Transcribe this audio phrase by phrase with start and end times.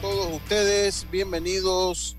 [0.00, 1.04] Todos ustedes.
[1.10, 2.16] Bienvenidos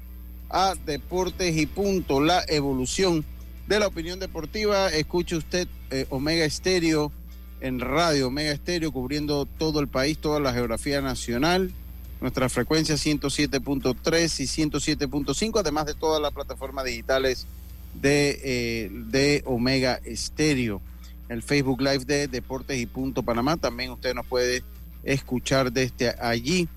[0.49, 3.23] a Deportes y Punto, la evolución
[3.65, 4.89] de la opinión deportiva.
[4.89, 7.13] Escuche usted eh, Omega Estéreo
[7.62, 11.71] en radio, Omega Estéreo cubriendo todo el país, toda la geografía nacional.
[12.20, 17.48] Nuestra frecuencia 107.3 y 107.5, además de todas las plataformas digitales
[17.93, 20.82] de, eh, de Omega Estéreo.
[21.29, 23.55] El Facebook Live de Deportes y Punto Panamá.
[23.55, 24.62] También usted nos puede
[25.05, 26.67] escuchar desde allí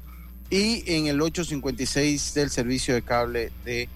[0.52, 3.88] y en el 856 del servicio de cable de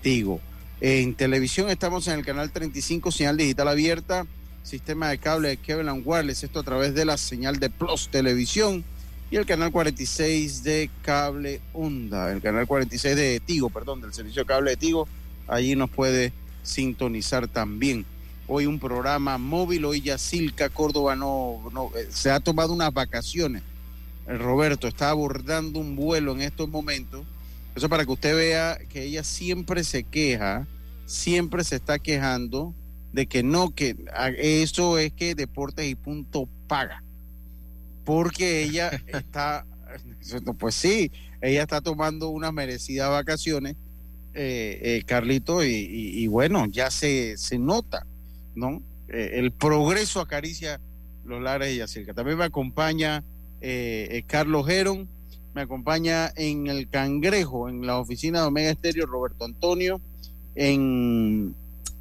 [0.00, 0.40] Tigo.
[0.80, 4.26] En televisión estamos en el canal 35, señal digital abierta,
[4.62, 8.84] sistema de cable de Kevin Wireless, esto a través de la señal de Plus Televisión
[9.30, 14.44] y el canal 46 de cable Onda, el canal 46 de Tigo, perdón, del servicio
[14.44, 15.06] de cable de Tigo,
[15.46, 18.06] allí nos puede sintonizar también.
[18.46, 22.94] Hoy un programa móvil, hoy ya Silca Córdoba no, no eh, se ha tomado unas
[22.94, 23.62] vacaciones
[24.36, 27.24] Roberto está abordando un vuelo en estos momentos.
[27.74, 30.66] Eso para que usted vea que ella siempre se queja,
[31.06, 32.74] siempre se está quejando
[33.12, 33.96] de que no, que
[34.36, 37.02] eso es que Deportes y Punto paga.
[38.04, 39.64] Porque ella está,
[40.58, 43.76] pues sí, ella está tomando unas merecidas vacaciones,
[44.34, 48.06] eh, eh, Carlito, y, bueno, ya se, se nota,
[48.54, 48.82] ¿no?
[49.08, 50.80] Eh, el progreso acaricia
[51.24, 52.14] los lares y cerca.
[52.14, 53.24] También me acompaña
[53.60, 55.08] eh, eh, Carlos Geron.
[55.54, 60.00] Me acompaña en el Cangrejo, en la oficina de Omega Estéreo, Roberto Antonio,
[60.54, 61.54] en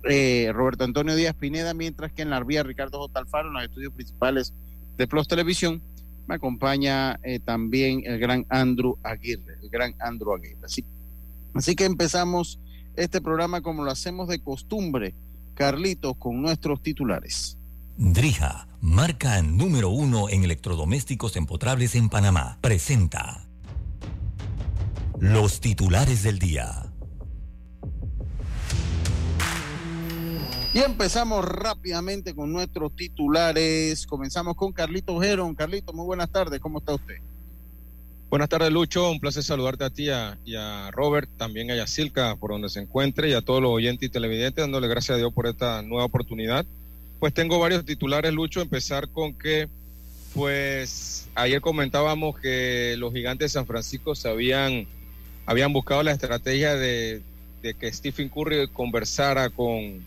[0.03, 3.25] eh, Roberto Antonio Díaz Pineda, mientras que en la vía Ricardo J.
[3.41, 4.53] En los estudios principales
[4.97, 5.81] de Plus Televisión,
[6.27, 10.59] me acompaña también el gran Andrew Aguirre, el gran Andrew Aguirre.
[10.63, 10.83] Así,
[11.53, 12.59] así que empezamos
[12.95, 15.15] este programa como lo hacemos de costumbre,
[15.55, 17.56] Carlitos, con nuestros titulares.
[17.99, 23.47] Drija, marca número uno en electrodomésticos empotrables en Panamá, presenta
[25.19, 26.93] los titulares del día.
[30.75, 34.05] Y empezamos rápidamente con nuestros titulares.
[34.05, 35.55] Comenzamos con Carlito Geron.
[35.55, 36.59] Carlito, muy buenas tardes.
[36.59, 37.15] ¿Cómo está usted?
[38.29, 39.09] Buenas tardes, Lucho.
[39.09, 40.09] Un placer saludarte a ti
[40.45, 44.07] y a Robert, también a Yacilca, por donde se encuentre, y a todos los oyentes
[44.07, 46.63] y televidentes, dándole gracias a Dios por esta nueva oportunidad
[47.19, 48.61] pues tengo varios titulares, Lucho.
[48.61, 49.67] Empezar con que,
[50.33, 54.87] pues, ayer comentábamos que los gigantes de San Francisco se habían,
[55.45, 57.21] habían buscado la estrategia de,
[57.79, 60.01] que Stephen Curry conversara con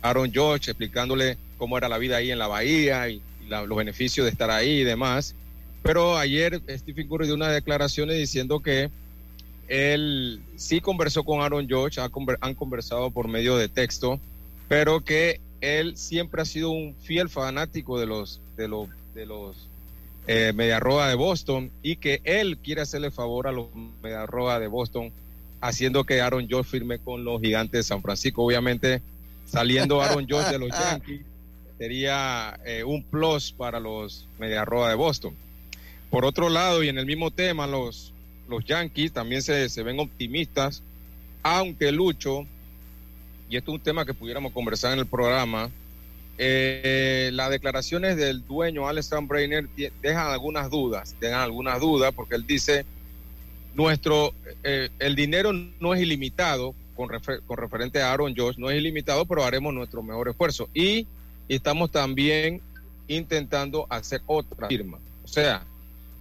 [0.00, 4.30] Aaron George, explicándole cómo era la vida ahí en la bahía y, los beneficios de
[4.30, 5.34] estar ahí y demás.
[5.82, 8.90] Pero ayer Stephen Curry dio unas declaraciones diciendo que
[9.68, 14.20] él sí conversó con Aaron George, han conversado por medio de texto
[14.68, 19.68] pero que él siempre ha sido un fiel fanático de los de los de los
[20.26, 23.66] eh, Mediarroa de Boston y que él quiere hacerle favor a los
[24.02, 25.12] Mediarroa de Boston
[25.60, 28.44] haciendo que Aaron George firme con los Gigantes de San Francisco.
[28.44, 29.00] Obviamente,
[29.46, 31.22] saliendo Aaron George de los Yankees
[31.78, 35.34] sería eh, un plus para los Mediarroa de Boston.
[36.10, 38.12] Por otro lado, y en el mismo tema, los,
[38.48, 40.82] los Yankees también se, se ven optimistas,
[41.42, 42.46] aunque Lucho
[43.52, 45.70] y esto es un tema que pudiéramos conversar en el programa,
[46.38, 49.68] eh, las declaraciones del dueño Alexander Brainer
[50.00, 52.86] dejan algunas dudas, dejan algunas dudas porque él dice,
[53.74, 54.32] nuestro,
[54.64, 57.10] eh, el dinero no es ilimitado, con,
[57.46, 60.70] con referente a Aaron Josh, no es ilimitado, pero haremos nuestro mejor esfuerzo.
[60.72, 61.06] Y,
[61.46, 62.62] estamos también
[63.06, 64.98] intentando hacer otra firma.
[65.24, 65.66] O sea,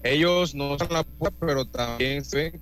[0.04, 2.62] ellos no son la puerta, pero también se ven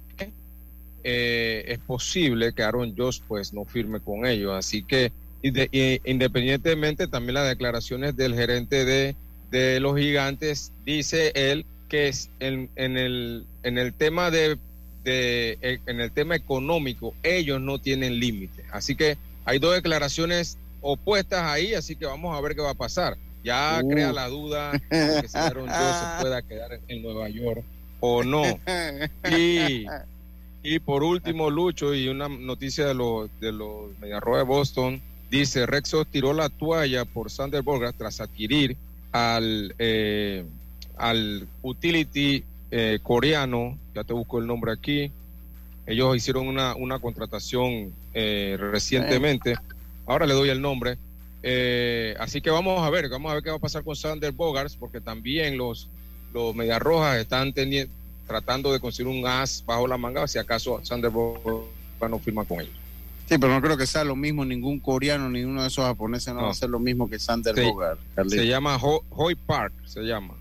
[1.11, 4.53] eh, es posible que Aaron Josh pues no firme con ellos.
[4.53, 5.11] Así que
[5.41, 9.15] independientemente también las declaraciones del gerente
[9.51, 14.59] de, los gigantes, dice él que es en, el, en el tema de,
[15.03, 18.63] de, eh, en el tema económico, ellos no tienen límite.
[18.71, 22.75] Así que hay dos declaraciones opuestas ahí, así que vamos a ver qué va a
[22.75, 23.17] pasar.
[23.43, 23.89] Ya Uh.
[23.89, 27.63] crea la duda de que si Aaron Jones pueda quedar en Nueva York
[27.99, 28.43] o no.
[29.35, 29.85] Y,
[30.63, 35.65] y por último, Lucho, y una noticia de los de los Mediarrojas de Boston, dice
[35.65, 38.75] Rexos tiró la toalla por Sander Borgas tras adquirir
[39.11, 40.43] al, eh,
[40.97, 45.11] al utility eh, coreano, ya te busco el nombre aquí,
[45.87, 49.55] ellos hicieron una, una contratación eh, recientemente,
[50.05, 50.97] ahora le doy el nombre,
[51.41, 54.33] Eh, así que vamos a ver, vamos a ver qué va a pasar con Sander
[54.33, 55.87] Bogarts, porque también los,
[56.33, 57.87] los Mediarrojas están teni-
[58.29, 61.67] tratando de conseguir un as bajo la manga, si acaso Sander Bogarts
[62.07, 62.73] no firma con ellos.
[63.27, 64.45] Sí, pero no creo que sea lo mismo.
[64.45, 66.45] Ningún coreano, ni uno de esos japoneses no, No.
[66.45, 67.61] va a ser lo mismo que Sander Sí.
[67.63, 67.99] Bogart.
[68.29, 70.35] Se llama Ho- Hoy Park, se llama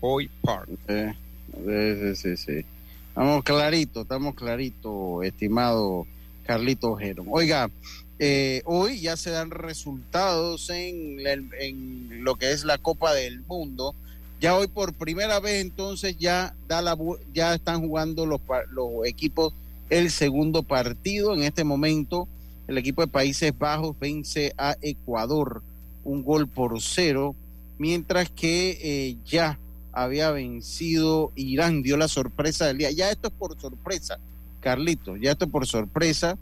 [0.00, 0.68] Hoy Park.
[0.88, 1.14] Eh,
[1.54, 2.66] sí, sí, sí, sí.
[3.08, 6.06] Estamos clarito, estamos clarito, estimado
[6.44, 7.24] Carlito Ojero.
[7.30, 7.70] Oiga,
[8.18, 11.20] eh, hoy ya se dan resultados en,
[11.60, 13.94] en lo que es la Copa del Mundo.
[14.40, 16.96] Ya hoy por primera vez entonces ya da la
[17.32, 18.40] ya están jugando los,
[18.70, 19.54] los equipos
[19.90, 21.34] el segundo partido.
[21.34, 22.28] En este momento
[22.66, 25.62] el equipo de Países Bajos vence a Ecuador
[26.04, 27.34] un gol por cero,
[27.78, 29.58] mientras que eh, ya
[29.92, 32.90] había vencido Irán, dio la sorpresa del día.
[32.90, 34.18] Ya esto es por sorpresa,
[34.60, 36.38] Carlito, ya esto es por sorpresa.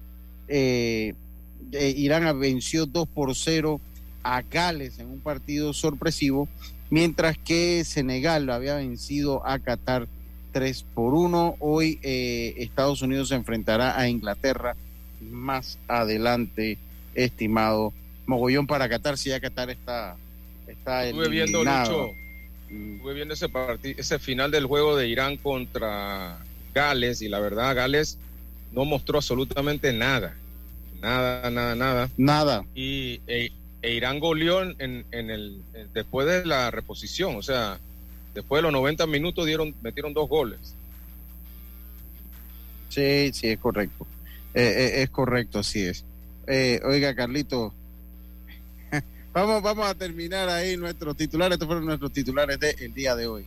[0.49, 1.15] Eh,
[1.73, 3.81] eh, Irán venció 2 por 0
[4.23, 6.49] a Gales en un partido sorpresivo,
[6.93, 10.07] mientras que Senegal había vencido a Qatar
[10.53, 11.57] 3 por 1.
[11.59, 14.77] Hoy eh, Estados Unidos se enfrentará a Inglaterra
[15.31, 16.77] más adelante,
[17.15, 17.95] estimado.
[18.27, 20.17] Mogollón para Qatar, si ya Qatar está,
[20.67, 22.09] está Estuve viendo, eliminado.
[22.09, 22.15] Lucho,
[22.69, 22.97] Mm.
[22.97, 23.49] estuve viendo ese,
[23.97, 26.39] ese final del juego de Irán contra
[26.75, 28.19] Gales y la verdad Gales
[28.73, 30.35] no mostró absolutamente nada.
[31.01, 32.11] Nada, nada, nada.
[32.17, 32.65] Nada.
[32.75, 33.51] Y e,
[33.83, 37.79] e Irán goleó en, en- el en- después de la reposición, o sea,
[38.35, 40.75] después de los 90 minutos dieron metieron dos goles.
[42.89, 44.07] Sí, sí, es correcto.
[44.55, 46.05] Eh, eh, es correcto, así es.
[46.47, 47.73] Eh, oiga, Carlito,
[49.33, 51.55] vamos, vamos a terminar ahí nuestros titulares.
[51.57, 53.47] Estos fueron nuestros titulares del día de hoy.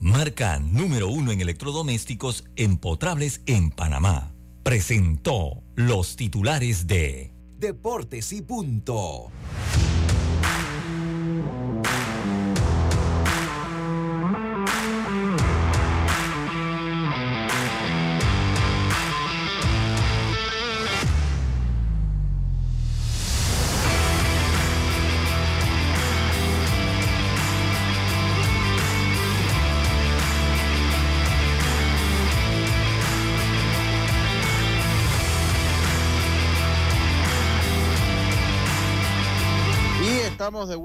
[0.00, 4.32] marca número uno en electrodomésticos empotrables en Panamá.
[4.62, 9.30] Presentó los titulares de Deportes y punto.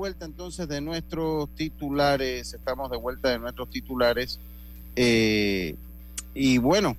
[0.05, 2.53] Vuelta entonces de nuestros titulares.
[2.53, 4.39] Estamos de vuelta de nuestros titulares.
[4.95, 5.75] Eh,
[6.35, 6.95] y bueno,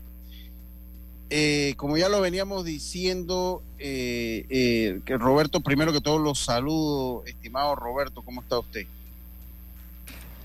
[1.31, 7.23] eh, como ya lo veníamos diciendo, eh, eh, que Roberto, primero que todo los saludo,
[7.27, 8.87] estimado Roberto, ¿cómo está usted?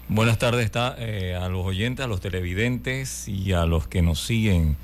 [0.08, 4.24] Buenas tardes está, eh, a los oyentes, a los televidentes y a los que nos
[4.24, 4.78] siguen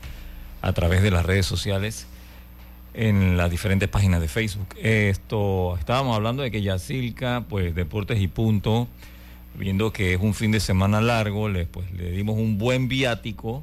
[0.64, 2.08] a través de las redes sociales
[2.98, 4.68] en las diferentes páginas de Facebook.
[4.82, 8.88] Esto, estábamos hablando de que Yacilca, pues Deportes y Punto,
[9.54, 13.62] viendo que es un fin de semana largo, le, pues, le dimos un buen viático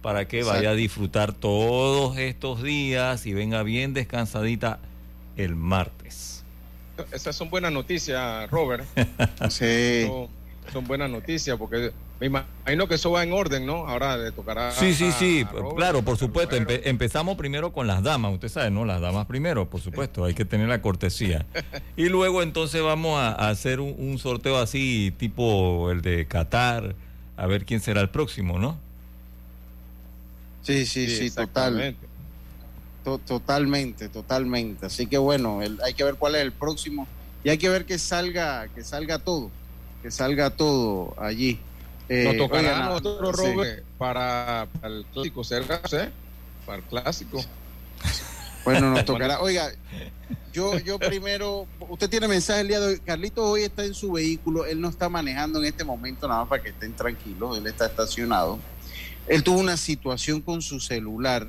[0.00, 4.78] para que vaya a disfrutar todos estos días y venga bien descansadita
[5.36, 6.44] el martes.
[7.12, 8.86] Esas son buenas noticias, Robert.
[9.50, 10.06] Sí.
[10.72, 13.86] Son buenas noticias porque me imagino que eso va en orden, ¿no?
[13.88, 14.70] Ahora le tocará.
[14.72, 16.56] Sí, sí, sí, a Robert, claro, por supuesto.
[16.56, 18.84] Empe- empezamos primero con las damas, usted sabe, ¿no?
[18.84, 21.46] Las damas primero, por supuesto, hay que tener la cortesía.
[21.96, 26.94] Y luego entonces vamos a, a hacer un, un sorteo así, tipo el de Qatar,
[27.36, 28.78] a ver quién será el próximo, ¿no?
[30.62, 31.80] Sí, sí, sí, total.
[31.80, 32.06] exactamente.
[33.04, 34.86] To- totalmente, totalmente.
[34.86, 37.06] Así que bueno, el- hay que ver cuál es el próximo
[37.44, 39.50] y hay que ver que salga, que salga todo,
[40.02, 41.58] que salga todo allí.
[42.08, 43.52] Eh, Nos tocará oigan, a nosotros, sí.
[43.52, 46.10] Robert, para, para el clásico, cerca, ¿eh?
[46.64, 47.44] Para el clásico.
[48.64, 49.40] Bueno, nos tocará.
[49.40, 49.72] Oiga,
[50.52, 52.98] yo, yo primero, usted tiene mensaje el día de hoy.
[53.00, 56.48] Carlito hoy está en su vehículo, él no está manejando en este momento, nada más
[56.48, 58.58] para que estén tranquilos, él está estacionado.
[59.26, 61.48] Él tuvo una situación con su celular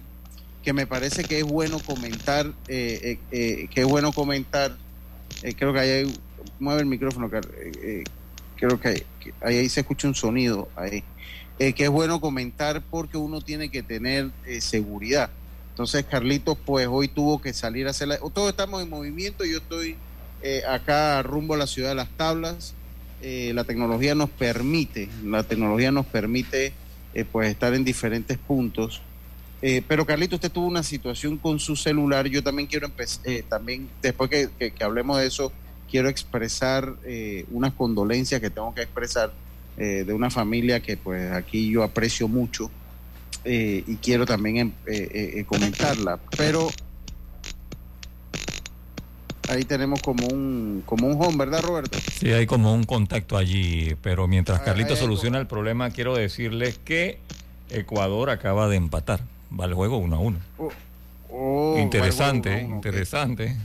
[0.67, 4.75] que me parece que es bueno comentar, eh, eh, eh, que es bueno comentar.
[5.55, 6.19] creo que ahí
[6.59, 7.29] mueve el micrófono,
[8.57, 9.05] creo que,
[9.41, 11.03] ahí, se escucha un sonido ahí.
[11.57, 15.29] que es bueno comentar porque uno tiene que tener seguridad.
[15.69, 18.17] Entonces, Carlitos, pues hoy tuvo que salir a hacer la...
[18.17, 19.95] Todos estamos en movimiento, yo estoy
[20.67, 22.73] acá rumbo a la ciudad de las tablas.
[23.21, 26.73] la tecnología nos permite, la tecnología nos permite
[27.17, 29.01] eh, pues estar en diferentes puntos.
[29.63, 32.27] Eh, pero Carlito, usted tuvo una situación con su celular.
[32.27, 35.51] Yo también quiero empezar, eh, también después que, hablemos de eso,
[35.89, 36.93] quiero expresar
[37.51, 39.31] unas condolencias que tengo que expresar
[39.77, 42.69] de una familia que pues aquí yo aprecio mucho
[43.45, 46.19] y quiero también em, comentarla.
[46.35, 46.69] Pero
[49.47, 51.97] ahí tenemos como un como un home, ¿verdad, Roberto?
[52.19, 56.79] Sí, hay como un contacto allí, pero mientras ah, Carlito soluciona el problema, quiero decirles
[56.83, 57.19] que
[57.69, 59.21] Ecuador acaba de empatar.
[59.57, 60.39] Va el juego uno a uno.
[60.57, 60.71] Oh,
[61.31, 63.55] oh, interesante, interesante.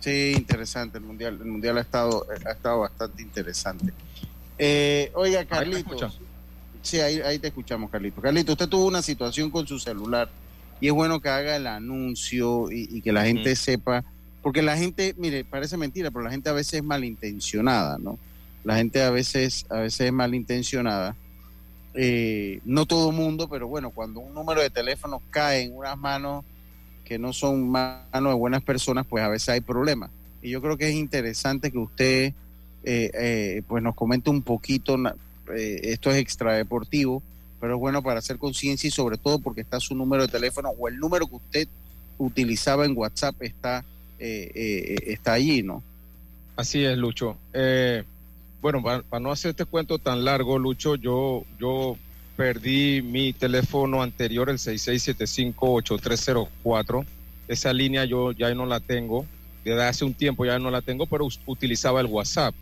[0.00, 1.38] Sí, interesante el mundial.
[1.40, 3.92] El mundial ha estado ha estado bastante interesante.
[4.58, 6.10] Eh, oiga, Carlito.
[6.82, 8.20] Sí, ahí, ahí te escuchamos, Carlito.
[8.20, 10.30] Carlito, usted tuvo una situación con su celular
[10.80, 14.02] y es bueno que haga el anuncio y, que la gente sepa
[14.42, 18.18] porque la gente, mire, parece mentira, pero la gente a veces es malintencionada, ¿no?
[18.64, 21.14] La gente a veces, a veces es malintencionada.
[21.92, 26.44] Eh, no todo mundo, pero bueno, cuando un número de teléfono cae en unas manos
[27.10, 30.12] que no son manos de buenas personas, pues a veces hay problemas.
[30.42, 32.34] Y yo creo que es interesante que usted
[32.84, 34.96] eh, eh, pues nos comente un poquito,
[35.52, 37.20] esto es extradeportivo,
[37.60, 40.68] pero es bueno para hacer conciencia y sobre todo porque está su número de teléfono
[40.70, 41.68] o el número que usted
[42.16, 43.84] utilizaba en WhatsApp está
[44.20, 45.82] eh, eh, está allí, ¿no?
[46.54, 47.38] Así es, Lucho.
[47.52, 48.04] Eh,
[48.62, 51.96] bueno, para, no hacer este cuento tan largo, Lucho, yo, yo
[52.40, 57.04] perdí mi teléfono anterior, el 6675-8304.
[57.48, 59.26] Esa línea yo ya no la tengo,
[59.62, 62.54] desde hace un tiempo ya no la tengo, pero utilizaba el WhatsApp,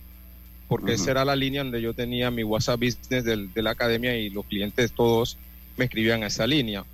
[0.66, 4.30] porque esa era la línea donde yo tenía mi WhatsApp Business de la academia y
[4.30, 5.37] los clientes todos
[5.76, 6.85] me escribían a esa línea.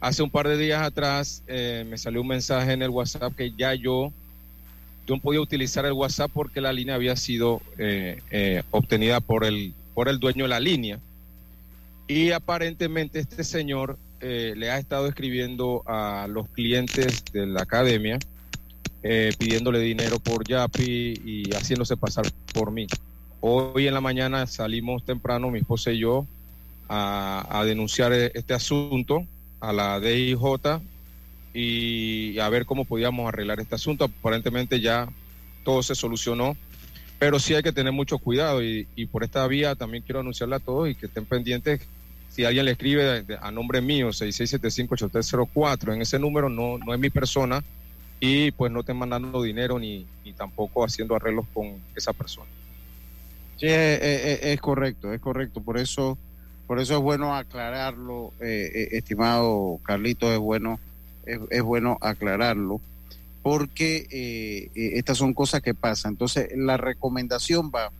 [0.00, 3.52] Hace un par de días atrás eh, me salió un mensaje en el WhatsApp que
[3.52, 4.12] ya yo,
[5.06, 9.44] yo no podía utilizar el WhatsApp porque la línea había sido eh, eh, obtenida por
[9.44, 10.98] el, por el dueño de la línea.
[12.06, 18.18] Y aparentemente este señor le ha estado escribiendo a los clientes de la academia
[19.38, 22.86] pidiéndole dinero por Yapi y haciéndose pasar por mí.
[23.40, 26.26] Hoy en la mañana salimos temprano, mi esposa y yo,
[26.88, 29.26] a, a denunciar este asunto
[29.60, 30.38] a la DIJ
[31.52, 34.04] y a ver cómo podíamos arreglar este asunto.
[34.04, 35.08] Aparentemente ya
[35.64, 36.56] todo se solucionó,
[37.24, 40.60] pero sí hay que tener mucho cuidado y, por esta vía también quiero anunciarle a
[40.60, 41.80] todos y que estén pendientes.
[42.28, 47.08] Si alguien le escribe a nombre mío, 6675-8304, en ese número no, no es mi
[47.08, 47.64] persona
[48.20, 52.50] y pues no estén mandando dinero ni, ni tampoco haciendo arreglos con esa persona.
[53.56, 55.62] Sí, es correcto, es correcto.
[55.62, 56.18] Por eso
[56.66, 60.78] por eso es bueno aclararlo, eh, eh, estimado Carlito, es bueno,
[61.24, 62.82] es, bueno aclararlo,
[63.44, 66.12] porque eh, estas son cosas que pasan.
[66.12, 67.92] Entonces, la recomendación va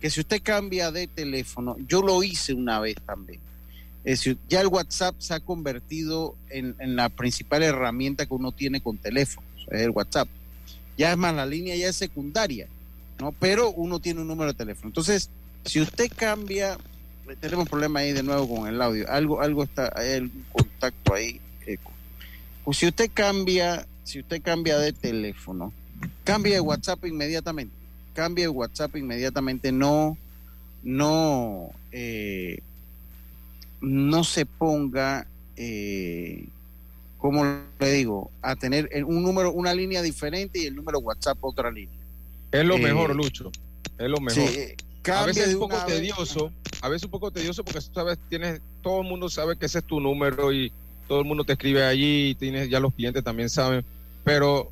[0.00, 3.38] que si usted cambia de teléfono, yo lo hice una vez también.
[4.48, 9.48] ya el WhatsApp se ha convertido en, la principal herramienta que uno tiene con teléfonos,
[9.70, 10.28] es el WhatsApp.
[10.98, 12.66] Ya es más, la línea ya es secundaria,
[13.20, 13.30] ¿no?
[13.30, 14.88] Pero uno tiene un número de teléfono.
[14.88, 15.30] Entonces,
[15.64, 16.76] si usted cambia
[17.36, 19.08] tenemos problema ahí de nuevo con el audio.
[19.08, 21.40] Algo, algo está, hay algún contacto ahí.
[22.64, 25.72] Pues si usted cambia, si usted cambia de teléfono,
[26.24, 27.74] cambia de WhatsApp inmediatamente.
[28.14, 29.72] Cambia de WhatsApp inmediatamente.
[29.72, 30.18] No,
[30.82, 32.60] no, eh,
[33.80, 35.26] no se ponga,
[35.56, 36.44] eh,
[37.18, 37.44] como
[37.78, 41.98] le digo, a tener un número, una línea diferente y el número WhatsApp otra línea.
[42.50, 43.52] Es lo mejor, eh, Lucho.
[43.98, 44.50] Es lo mejor
[45.08, 46.52] a veces es un poco tedioso,
[46.82, 49.84] a veces un poco tedioso porque sabes, tienes, todo el mundo sabe que ese es
[49.84, 50.72] tu número y
[51.08, 53.84] todo el mundo te escribe allí, tienes, ya los clientes también saben,
[54.24, 54.70] pero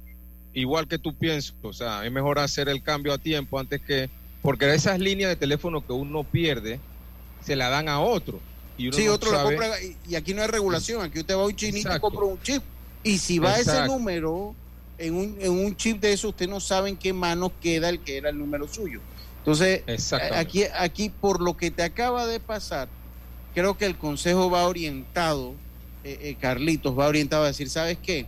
[0.55, 4.11] igual que tú piensas, o sea, es mejor hacer el cambio a tiempo antes que,
[4.43, 6.81] porque esas líneas de teléfono que uno pierde,
[7.45, 8.40] se la dan a otro.
[8.76, 9.71] Y sí, otro la compra,
[10.09, 12.62] y aquí no hay regulación, aquí usted va a un chinito y compra un chip.
[13.02, 14.55] Y si va ese número
[14.99, 18.00] en un, en un chip de eso, usted no sabe en qué manos queda el
[18.00, 19.00] que era el número suyo.
[19.38, 19.83] Entonces,
[20.35, 22.88] aquí, aquí por lo que te acaba de pasar,
[23.55, 25.55] creo que el consejo va orientado,
[26.05, 28.26] eh, eh, Carlitos, va orientado a decir, ¿sabes qué?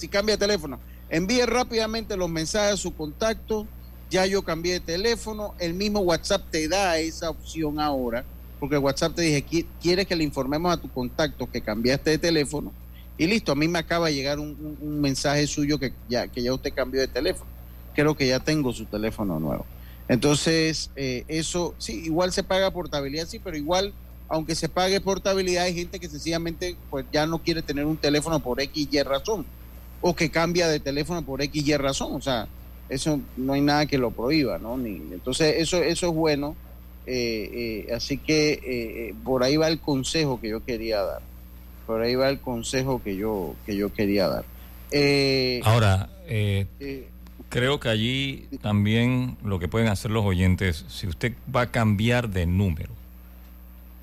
[0.00, 0.80] Si cambia de teléfono,
[1.10, 3.66] envíe rápidamente los mensajes a su contacto.
[4.10, 5.54] Ya yo cambié de teléfono.
[5.58, 8.24] El mismo WhatsApp te da esa opción ahora,
[8.58, 12.72] porque WhatsApp te dije, ¿quieres que le informemos a tu contacto que cambiaste de teléfono?
[13.18, 16.54] Y listo, a mí me acaba de llegar un, mensaje suyo que ya, que ya
[16.54, 17.50] usted cambió de teléfono.
[17.94, 19.66] Creo que ya tengo su teléfono nuevo.
[20.08, 23.92] Entonces, eh, eso, sí, igual se paga portabilidad, sí, pero igual,
[24.28, 28.40] aunque se pague portabilidad, hay gente que sencillamente pues ya no quiere tener un teléfono
[28.40, 29.46] por X y razón,
[30.00, 32.48] o que cambia de teléfono por X y razón, o sea,
[32.88, 34.76] eso no hay nada que lo prohíba, ¿no?
[34.76, 36.56] Ni, entonces, eso, eso es bueno,
[37.06, 41.22] eh, eh, así que por ahí va el consejo que yo quería dar,
[41.86, 44.44] por ahí va el consejo que yo, que yo quería dar.
[45.64, 46.08] Ahora,
[47.50, 52.30] Creo que allí también lo que pueden hacer los oyentes, si usted va a cambiar
[52.30, 52.92] de número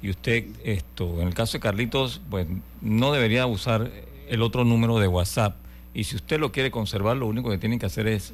[0.01, 2.45] y usted esto, en el caso de Carlitos, pues
[2.81, 3.89] no debería usar
[4.27, 5.55] el otro número de WhatsApp.
[5.97, 8.31] Y si usted lo quiere conservar, lo único que tiene que hacer es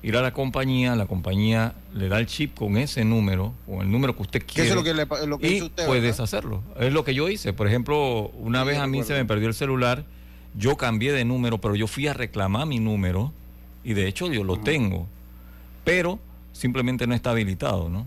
[0.00, 3.90] ir a la compañía, la compañía le da el chip con ese número, con el
[3.90, 4.70] número que usted quiere.
[4.70, 6.62] Eso es lo que, le, lo que y usted, puedes hacerlo.
[6.78, 7.52] Es lo que yo hice.
[7.52, 10.04] Por ejemplo, una vez a mí se me perdió el celular,
[10.56, 13.32] yo cambié de número, pero yo fui a reclamar mi número
[13.82, 15.08] y de hecho yo lo tengo,
[15.82, 16.20] pero
[16.52, 18.06] simplemente no está habilitado, ¿no?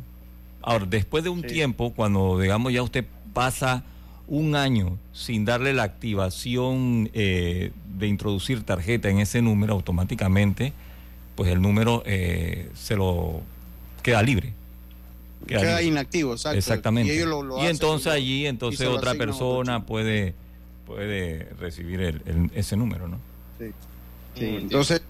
[0.61, 3.83] Ahora, después de un tiempo, cuando digamos ya usted pasa
[4.27, 10.73] un año sin darle la activación eh, de introducir tarjeta en ese número automáticamente,
[11.35, 13.41] pues el número eh, se lo
[14.01, 14.53] queda libre.
[15.47, 17.13] Queda, inactivo, exactamente.
[17.13, 20.33] Y, entonces allí, entonces otra persona puede
[20.85, 23.17] puede recibir el, ese número, ¿no?
[23.59, 23.71] Sí.
[24.35, 24.45] sí.
[24.45, 25.01] Entonces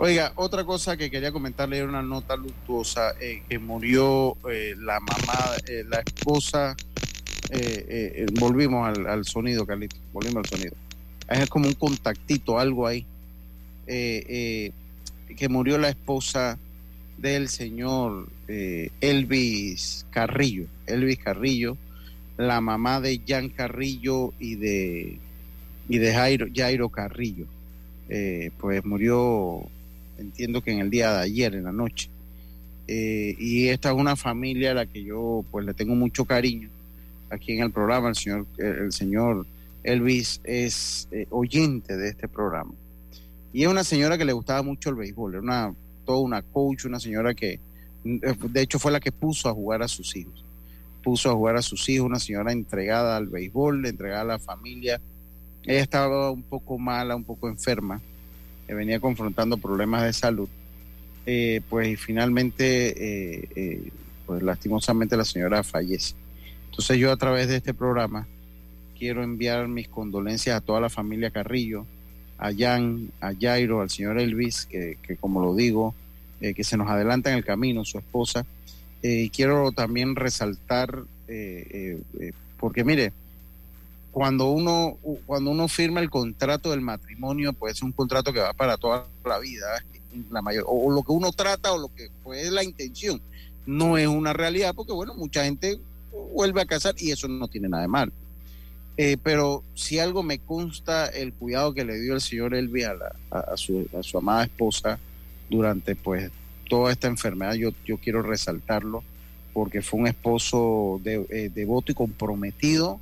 [0.00, 5.00] Oiga, otra cosa que quería comentarle era una nota luctuosa, eh, que murió eh, la
[5.00, 6.76] mamá, eh, la esposa,
[8.38, 10.74] volvimos al, sonido, Carlito, volvimos al sonido.
[11.28, 13.04] Es como un contactito, algo ahí,
[13.86, 14.72] que
[15.48, 16.58] murió la esposa
[17.16, 21.76] del señor Elvis Carrillo, Elvis Carrillo,
[22.36, 25.18] la mamá de Jan Carrillo y de,
[25.88, 27.46] y de Jairo, Jairo Carrillo.
[28.58, 29.68] pues murió
[30.18, 32.10] entiendo que en el día de ayer, en la noche.
[32.86, 36.70] Eh, y esta es una familia a la que yo pues le tengo mucho cariño
[37.30, 38.08] aquí en el programa.
[38.08, 39.46] El señor, el señor
[39.82, 42.72] Elvis es eh, oyente de este programa.
[43.52, 46.84] Y es una señora que le gustaba mucho el béisbol, era una, toda una coach,
[46.84, 47.60] una señora que
[48.04, 50.44] eh, de hecho fue la que puso a jugar a sus hijos.
[51.02, 55.00] Puso a jugar a sus hijos, una señora entregada al béisbol, entregada a la familia.
[55.64, 58.00] Ella estaba un poco mala, un poco enferma
[58.74, 60.48] venía confrontando problemas de salud,
[61.26, 63.90] eh, pues finalmente, eh, eh,
[64.26, 66.14] pues lastimosamente la señora fallece.
[66.78, 68.28] Entonces yo a través de este programa
[68.96, 71.84] quiero enviar mis condolencias a toda la familia Carrillo,
[72.38, 75.92] a Jan, a Jairo, al señor Elvis, que, que como lo digo,
[76.40, 78.46] que se nos adelanta en el camino, su esposa.
[79.02, 81.02] y quiero también resaltar,
[82.60, 83.12] porque mire,
[84.12, 88.52] cuando uno, cuando uno firma el contrato del matrimonio, pues es un contrato que va
[88.52, 89.66] para toda la vida,
[90.30, 93.20] la mayor, o, lo que uno trata o lo que pues, es la intención.
[93.66, 95.80] No es una realidad porque, bueno, mucha gente
[96.12, 98.12] vuelve a casar y eso no tiene nada de mal.
[98.96, 102.96] Eh, pero si algo me consta el cuidado que le dio el señor Elvi a,
[103.56, 104.98] su, a su amada esposa
[105.48, 106.30] durante pues
[106.68, 109.04] toda esta enfermedad, yo, yo quiero resaltarlo
[109.52, 113.00] porque fue un esposo de, eh, devoto y comprometido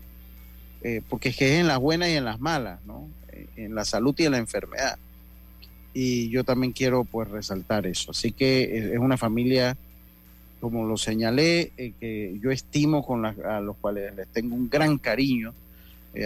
[0.83, 3.09] eh, porque es es en las buenas y en las malas, ¿no?
[3.57, 4.99] En la salud y en la enfermedad.
[5.92, 8.12] Y yo también quiero pues resaltar eso.
[8.12, 9.77] Así que es una familia,
[10.61, 14.99] como lo señalé, eh, que yo estimo con a los cuales les tengo un gran
[14.99, 15.53] cariño,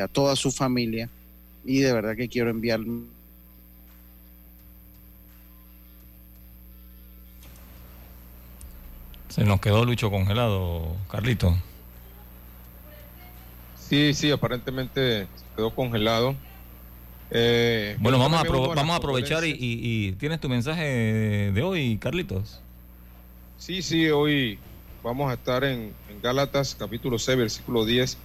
[0.00, 1.08] a toda su familia,
[1.64, 2.80] y de verdad que quiero enviar
[9.30, 11.56] Se nos quedó Lucho congelado, Carlito.
[13.78, 16.34] Sí, sí, aparentemente quedó congelado.
[17.30, 22.60] Eh, bueno, vamos a, vamos a aprovechar y, tienes tu mensaje de hoy, Carlitos.
[23.60, 24.58] Sí, sí, hoy
[25.02, 28.16] vamos a estar en, Gálatas capítulo 6, versículo 10.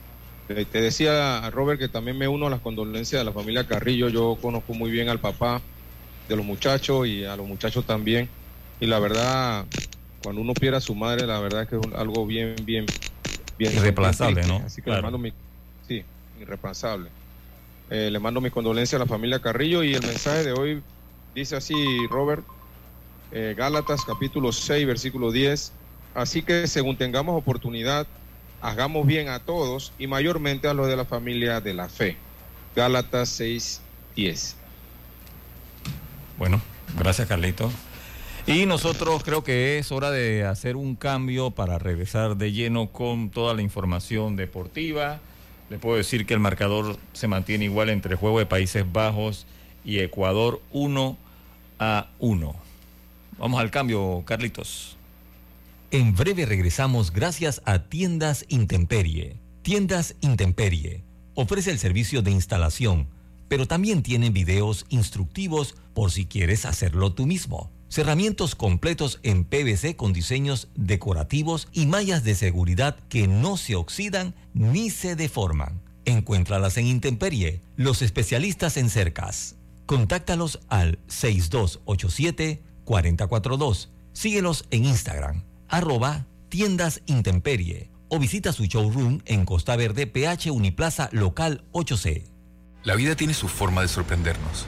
[0.47, 4.07] Eh, te decía, Robert, que también me uno a las condolencias de la familia Carrillo.
[4.07, 5.61] Yo conozco muy bien al papá
[6.29, 8.29] de los muchachos y a los muchachos también.
[8.79, 9.65] Y la verdad,
[10.23, 12.85] cuando uno pierde a su madre, la verdad es que es algo bien, bien,
[13.57, 13.73] bien.
[13.73, 14.63] Irreemplazable, ¿no?
[14.65, 15.33] Así que le mando mi
[15.85, 16.01] Sí,
[16.39, 17.09] irreemplazable.
[17.89, 20.81] Eh, le mando mis condolencias a la familia Carrillo y el mensaje de hoy
[21.33, 21.75] dice así,
[22.09, 22.45] Robert,
[23.35, 25.73] eh, Gálatas capítulo 6, versículo 10.
[26.13, 28.07] Así que según tengamos oportunidad,
[28.61, 32.15] hagamos bien a todos y mayormente a los de la familia de la fe.
[32.77, 33.81] Gálatas 6,
[34.15, 34.55] 10.
[36.37, 36.61] Bueno,
[36.97, 37.69] gracias Carlito.
[38.47, 43.31] Y nosotros creo que es hora de hacer un cambio para regresar de lleno con
[43.31, 45.19] toda la información deportiva.
[45.69, 49.45] Le puedo decir que el marcador se mantiene igual entre juego de Países Bajos
[49.83, 51.17] y Ecuador 1
[51.79, 52.64] a 1.
[53.37, 54.97] Vamos al cambio, Carlitos.
[55.91, 59.37] En breve regresamos gracias a Tiendas Intemperie.
[59.61, 61.03] Tiendas Intemperie
[61.35, 63.09] ofrece el servicio de instalación,
[63.47, 67.71] pero también tiene videos instructivos por si quieres hacerlo tú mismo.
[67.89, 74.33] Cerramientos completos en PVC con diseños decorativos y mallas de seguridad que no se oxidan
[74.53, 75.81] ni se deforman.
[76.05, 79.55] Encuéntralas en Intemperie, los especialistas en cercas.
[79.85, 80.99] Contáctalos al
[82.85, 83.89] 6287-4042.
[84.13, 91.09] Síguelos en Instagram, arroba tiendas Intemperie o visita su showroom en Costa Verde, PH Uniplaza
[91.11, 92.23] Local 8C.
[92.83, 94.65] La vida tiene su forma de sorprendernos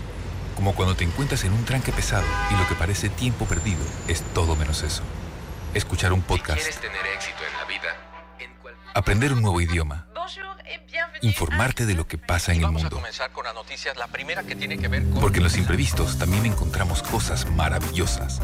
[0.57, 4.23] como cuando te encuentras en un tranque pesado y lo que parece tiempo perdido es
[4.33, 5.03] todo menos eso.
[5.75, 6.63] Escuchar un podcast.
[6.81, 7.89] tener éxito en la vida,
[8.95, 10.07] aprender un nuevo idioma.
[11.21, 13.01] Informarte de lo que pasa en el mundo.
[15.19, 18.41] Porque en los imprevistos también encontramos cosas maravillosas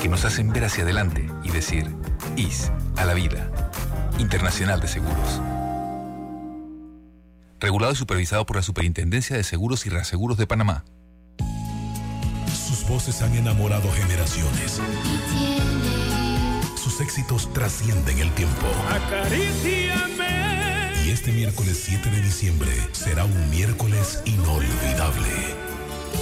[0.00, 1.94] que nos hacen ver hacia adelante y decir
[2.36, 3.50] IS a la vida.
[4.18, 5.40] Internacional de Seguros.
[7.60, 10.84] Regulado y supervisado por la Superintendencia de Seguros y Reaseguros de Panamá.
[12.46, 14.80] Sus voces han enamorado generaciones.
[16.76, 18.66] Sus éxitos trascienden el tiempo.
[21.08, 25.30] Y este miércoles 7 de diciembre será un miércoles inolvidable.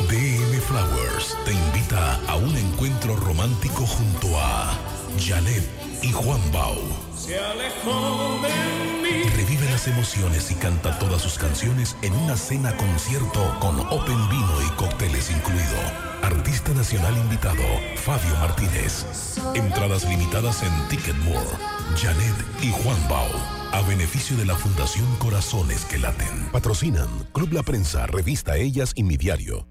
[0.08, 4.78] DM Flowers te invita a un encuentro romántico junto a
[5.18, 5.68] Janet
[6.02, 6.78] y Juan Bau.
[7.18, 9.28] Se alejó de mí.
[9.34, 14.62] Revive las emociones y canta todas sus canciones en una cena concierto con Open Vino
[14.64, 15.80] y cócteles incluido.
[16.22, 17.64] Artista nacional invitado,
[17.96, 19.04] Fabio Martínez.
[19.52, 21.58] Entradas limitadas en Ticketmore.
[21.96, 23.55] Janet y Juan Bau.
[23.72, 26.48] A beneficio de la Fundación Corazones que Laten.
[26.52, 29.66] Patrocinan Club La Prensa, Revista Ellas y Mi Diario.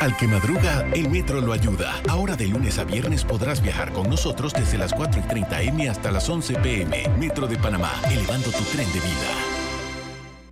[0.00, 1.94] Al que madruga, el metro lo ayuda.
[2.08, 5.88] Ahora de lunes a viernes podrás viajar con nosotros desde las 4 y 30 M
[5.88, 7.08] hasta las 11 PM.
[7.18, 9.55] Metro de Panamá, elevando tu tren de vida.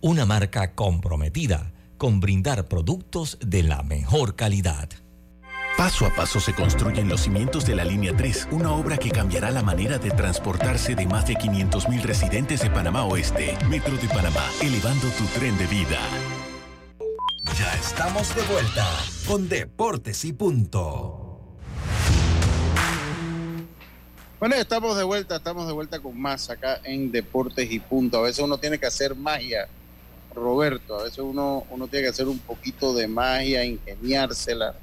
[0.00, 4.88] una marca comprometida con brindar productos de la mejor calidad.
[5.76, 9.50] Paso a paso se construyen los cimientos de la Línea 3, una obra que cambiará
[9.50, 13.56] la manera de transportarse de más de 500.000 residentes de Panamá Oeste.
[13.68, 15.98] Metro de Panamá, elevando tu tren de vida.
[17.58, 18.86] Ya estamos de vuelta
[19.26, 21.22] con Deportes y Punto.
[24.38, 28.18] Bueno, estamos de vuelta, estamos de vuelta con más acá en Deportes y Punto.
[28.18, 29.68] A veces uno tiene que hacer magia
[30.36, 30.98] Roberto.
[30.98, 34.74] A veces uno, uno tiene que hacer un poquito de magia, ingeniársela,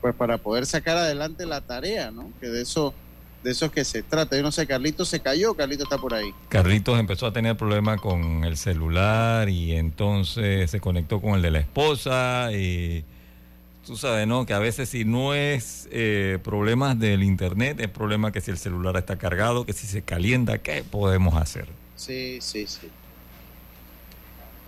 [0.00, 2.30] pues para poder sacar adelante la tarea, ¿no?
[2.40, 2.94] Que de eso,
[3.42, 4.36] de eso es que se trata.
[4.36, 6.32] Yo no sé, Carlitos se cayó, Carlitos está por ahí.
[6.48, 11.50] Carlitos empezó a tener problemas con el celular y entonces se conectó con el de
[11.50, 13.04] la esposa y
[13.86, 14.46] tú sabes, ¿no?
[14.46, 18.58] Que a veces si no es eh, problemas del internet, es problema que si el
[18.58, 21.66] celular está cargado, que si se calienta, ¿qué podemos hacer?
[21.96, 22.88] Sí, sí, sí.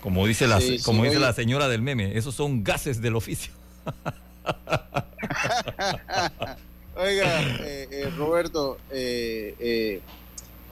[0.05, 3.55] Como dice la, como dice la señora del meme, esos son gases del oficio.
[6.95, 10.03] Oiga, eh, eh, Roberto, eh,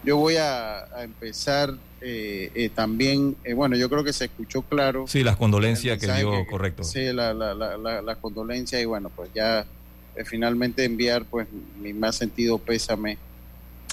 [0.04, 1.72] yo voy a, empezar
[2.74, 5.06] también, bueno, yo creo que se escuchó claro.
[5.08, 6.84] Sí, las condolencias que dio, correcto.
[6.84, 9.64] Sí, la, la, la, condolencia y bueno, pues ya
[10.26, 11.48] finalmente enviar pues
[11.80, 13.16] mi más sentido pésame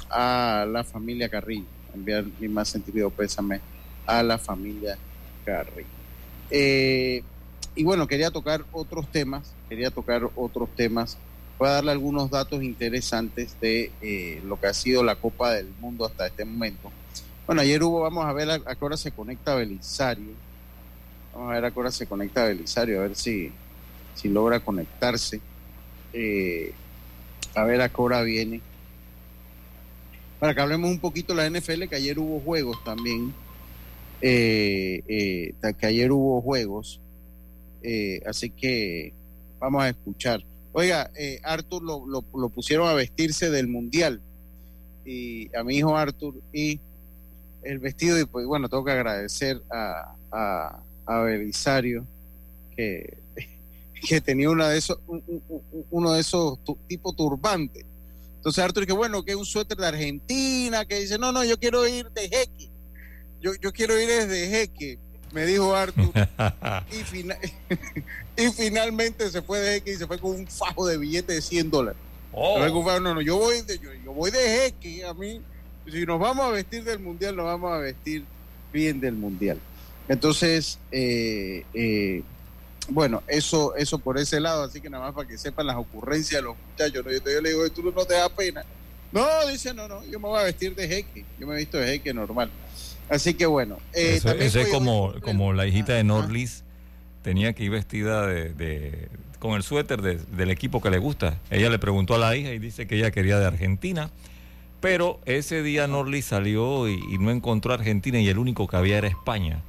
[0.10, 1.64] a la familia Carrillo,
[1.96, 3.62] enviar mi más sentido pésame
[4.06, 4.98] a la familia
[6.52, 7.24] Eh,
[7.76, 11.18] y bueno, quería tocar otros temas, quería tocar otros temas.
[11.58, 15.68] Voy a darle algunos datos interesantes de eh, lo que ha sido la Copa del
[15.80, 16.92] Mundo hasta este momento.
[17.46, 20.34] Bueno, ayer hubo, vamos a ver a, qué hora se conecta Belisario.
[21.34, 23.52] Vamos a ver a qué hora se conecta Belisario, a ver si,
[24.16, 25.42] si logra conectarse.
[26.14, 26.74] Eh,
[27.56, 28.62] a ver a qué hora viene.
[30.40, 33.34] Para que hablemos un poquito de la NFL, que ayer hubo juegos también.
[34.22, 37.00] Eh, eh, que ayer hubo juegos.
[37.82, 39.14] Eh, así que
[39.60, 40.44] vamos a escuchar.
[40.72, 41.12] Oiga,
[41.44, 44.22] Arthur lo, lo, pusieron a vestirse del mundial.
[45.06, 46.36] Y a mi hijo Arthur.
[46.54, 46.80] Y
[47.64, 52.06] el vestido, y pues bueno, tengo que agradecer a, a, a Belisario
[52.76, 53.18] que,
[54.08, 55.00] que tenía una de esos,
[55.90, 57.86] uno de esos tipo turbante
[58.40, 61.60] entonces Arturo dice, bueno, que es un suéter de Argentina, que dice, no, no, yo
[61.60, 62.69] quiero ir de jeque.
[63.42, 65.00] Yo, yo quiero ir desde jeque,
[65.32, 66.12] me dijo Arthur.
[66.92, 71.36] y, y finalmente se fue de jeque y se fue con un fajo de billetes
[71.36, 72.02] de 100 dólares.
[72.32, 72.60] Oh.
[73.00, 75.42] No, no, yo voy de, yo, voy de jeque, a mí,
[75.90, 78.24] si nos vamos a vestir del mundial, nos vamos a vestir
[78.72, 79.58] bien del mundial.
[80.08, 82.24] Entonces, eh, eh,
[82.90, 86.42] bueno, eso, eso por ese lado, así que nada más para que sepan las ocurrencias
[86.42, 87.06] de los muchachos.
[87.26, 88.64] Yo, le digo, tú no te da pena.
[89.12, 91.26] No, dice, no, no, yo me voy a vestir de jeque.
[91.40, 92.50] Yo me he visto de jeque normal.
[93.10, 93.78] Así que bueno.
[93.94, 96.64] Eh, eso, es como, como la hijita de Norlis
[97.24, 101.40] tenía que ir vestida de, con el suéter del equipo que le gusta.
[101.50, 104.12] Ella le preguntó a la hija y dice que ella quería de Argentina.
[104.80, 108.98] Pero ese día Norlis salió y, y no encontró Argentina y el único que había
[108.98, 109.62] era España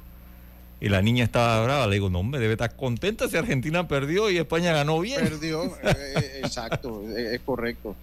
[0.81, 1.87] y la niña estaba brava.
[1.87, 5.21] Le digo, no, me debe estar contenta si Argentina perdió y España ganó bien.
[5.21, 7.95] Perdió, eh, eh, exacto, es, correcto,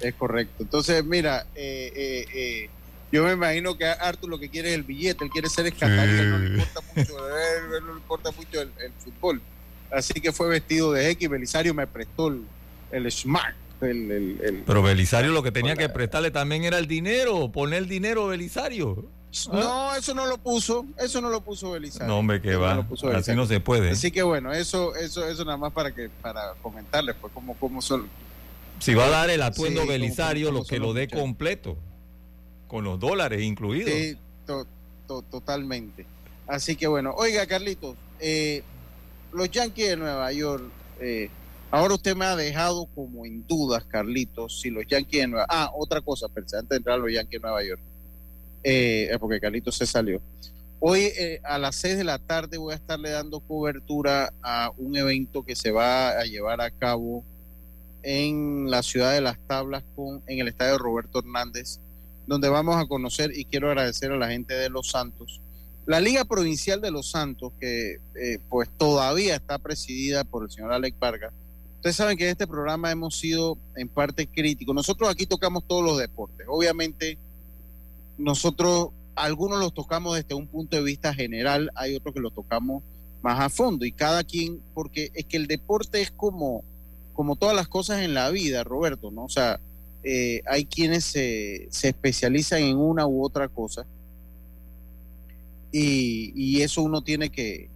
[0.00, 0.64] es correcto.
[0.64, 2.68] Entonces, mira, eh,
[3.12, 6.08] yo me imagino que Artur lo que quiere es el billete, él quiere ser escatar
[6.08, 7.16] no le importa mucho,
[7.80, 9.40] no le importa mucho el, fútbol.
[9.92, 12.42] Así que fue vestido de X, Belisario me prestó el,
[12.90, 13.54] el smart.
[13.80, 18.26] El, Pero Belisario lo que tenía que prestarle también era el dinero, poner el dinero
[18.26, 19.04] Belisario.
[19.50, 22.06] No, eso no lo puso, eso no lo puso Belisario.
[22.06, 22.86] No, hombre, que va.
[23.14, 23.90] Así no se puede.
[23.90, 27.82] Así que bueno, eso, eso, eso nada más para que, para comentarles, pues cómo, cómo
[27.82, 28.08] son.
[28.78, 31.76] Si va a dar el atuendo Belisario, lo que lo dé completo,
[32.68, 33.90] con los dólares incluidos.
[33.90, 34.16] Sí,
[35.06, 36.06] totalmente.
[36.46, 38.62] Así que bueno, oiga, Carlitos, eh,
[39.32, 40.64] los Yankees de Nueva York,
[41.00, 41.30] eh,
[41.70, 45.70] ahora usted me ha dejado como en dudas, Carlitos, si los Yankees de Nueva Ah,
[45.74, 47.80] otra cosa, antes de entrar a los Yankees de Nueva York
[48.64, 50.20] eh, porque Carlito se salió.
[50.80, 54.96] Hoy eh, a las 6 de la tarde voy a estarle dando cobertura a un
[54.96, 57.24] evento que se va a llevar a cabo
[58.02, 61.78] en la ciudad de Las Tablas con, en el estadio Roberto Hernández,
[62.26, 65.40] donde vamos a conocer y quiero agradecer a la gente de Los Santos.
[65.86, 70.72] La Liga Provincial de Los Santos, que eh, pues todavía está presidida por el señor
[70.72, 71.32] Alex Vargas.
[71.76, 74.74] Ustedes saben que en este programa hemos sido en parte críticos.
[74.74, 76.46] Nosotros aquí tocamos todos los deportes.
[76.48, 77.18] Obviamente
[78.18, 82.82] nosotros algunos los tocamos desde un punto de vista general, hay otros que los tocamos
[83.22, 86.62] más a fondo y cada quien, porque es que el deporte es como,
[87.14, 89.24] como todas las cosas en la vida, Roberto, ¿no?
[89.24, 89.60] O sea,
[90.02, 93.86] eh, hay quienes se, se, especializan en una u otra cosa
[95.72, 97.70] y, y eso uno tiene que,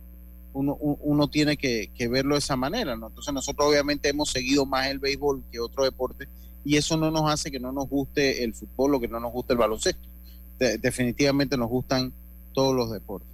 [0.53, 3.07] uno, uno tiene que, que, verlo de esa manera, ¿no?
[3.07, 6.29] Entonces nosotros obviamente hemos seguido más el béisbol que otro deporte
[6.64, 9.33] y eso no nos hace que no nos guste el fútbol o que no nos
[9.33, 10.09] guste el baloncesto
[10.58, 12.12] definitivamente nos gustan
[12.52, 13.28] todos los deportes.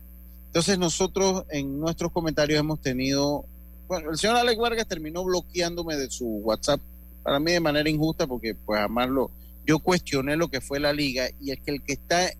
[0.46, 3.44] Entonces nosotros en nuestros comentarios hemos tenido,
[3.88, 6.80] bueno, el señor Alex Vargas terminó bloqueándome de su WhatsApp,
[7.22, 9.30] para mí de manera injusta, porque pues amarlo,
[9.66, 12.30] yo cuestioné lo que fue la liga y es que el que está,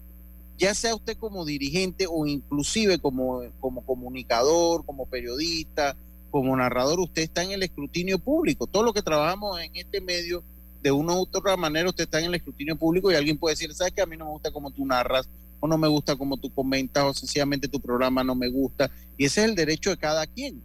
[0.59, 5.97] ya sea usted como dirigente o inclusive como, como comunicador, como periodista,
[6.31, 8.67] como narrador, usted está en el escrutinio público.
[8.67, 10.45] Todo lo que trabajamos en este medio
[10.85, 13.73] de una u otra manera usted está en el escrutinio público y alguien puede decir,
[13.73, 15.27] ¿sabes que A mí no me gusta como tú narras,
[15.59, 18.91] o no me gusta como tú comentas, o sencillamente tu programa no me gusta.
[19.17, 20.61] Y ese es el derecho de cada quien.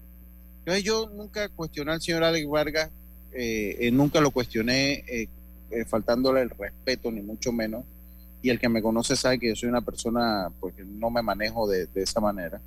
[0.60, 2.90] Entonces yo nunca cuestioné al señor Alex Vargas,
[3.32, 5.30] eh, eh, nunca lo cuestioné eh,
[5.86, 7.86] faltándole el respeto, ni mucho menos.
[8.42, 11.22] Y el que me conoce sabe que yo soy una persona pues, que no me
[11.22, 12.60] manejo de, de esa manera.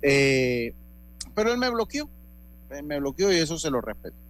[0.00, 2.08] pero él me bloqueó,
[2.82, 4.27] me bloqueó y eso se lo respeto.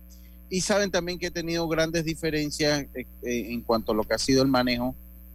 [0.51, 4.15] Y saben también que he tenido grandes diferencias eh, eh, en cuanto a lo que
[4.15, 4.95] ha sido el manejo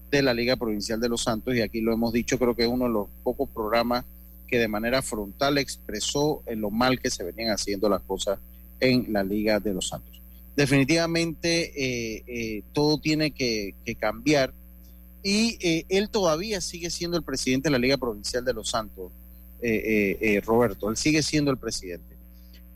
[0.10, 2.70] de la Liga Provincial de los Santos, y aquí lo hemos dicho, creo que es
[2.70, 4.06] uno de los pocos programas
[4.48, 8.38] que de manera frontal expresó en lo mal que se venían haciendo las cosas
[8.80, 10.22] en la Liga de los Santos.
[10.56, 14.54] Definitivamente eh, todo tiene que, cambiar
[15.24, 15.58] y
[15.90, 19.12] él todavía sigue siendo el presidente de la Liga Provincial de los Santos,
[20.44, 20.90] Roberto.
[20.90, 22.14] Él sigue siendo el presidente.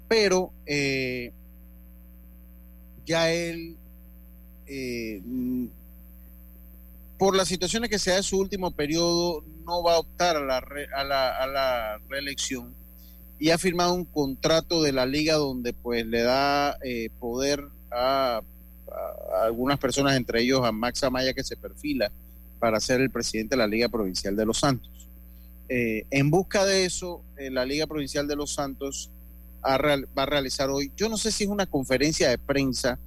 [0.07, 0.51] Pero
[3.07, 3.75] ya él,
[7.17, 10.41] por las situaciones que se da en su último periodo, no va a optar a
[10.41, 10.57] la,
[10.95, 12.75] a la, a la reelección
[13.39, 18.41] y ha firmado un contrato de la liga donde pues le da eh, poder a,
[19.43, 22.11] algunas personas, entre ellos a Max Amaya que se perfila
[22.59, 24.89] para ser el presidente de la Liga Provincial de los Santos.
[25.69, 29.11] Eh, en busca de eso, eh, la Liga Provincial de los Santos
[29.67, 32.99] va a realizar hoy, yo no sé si es una conferencia de prensa,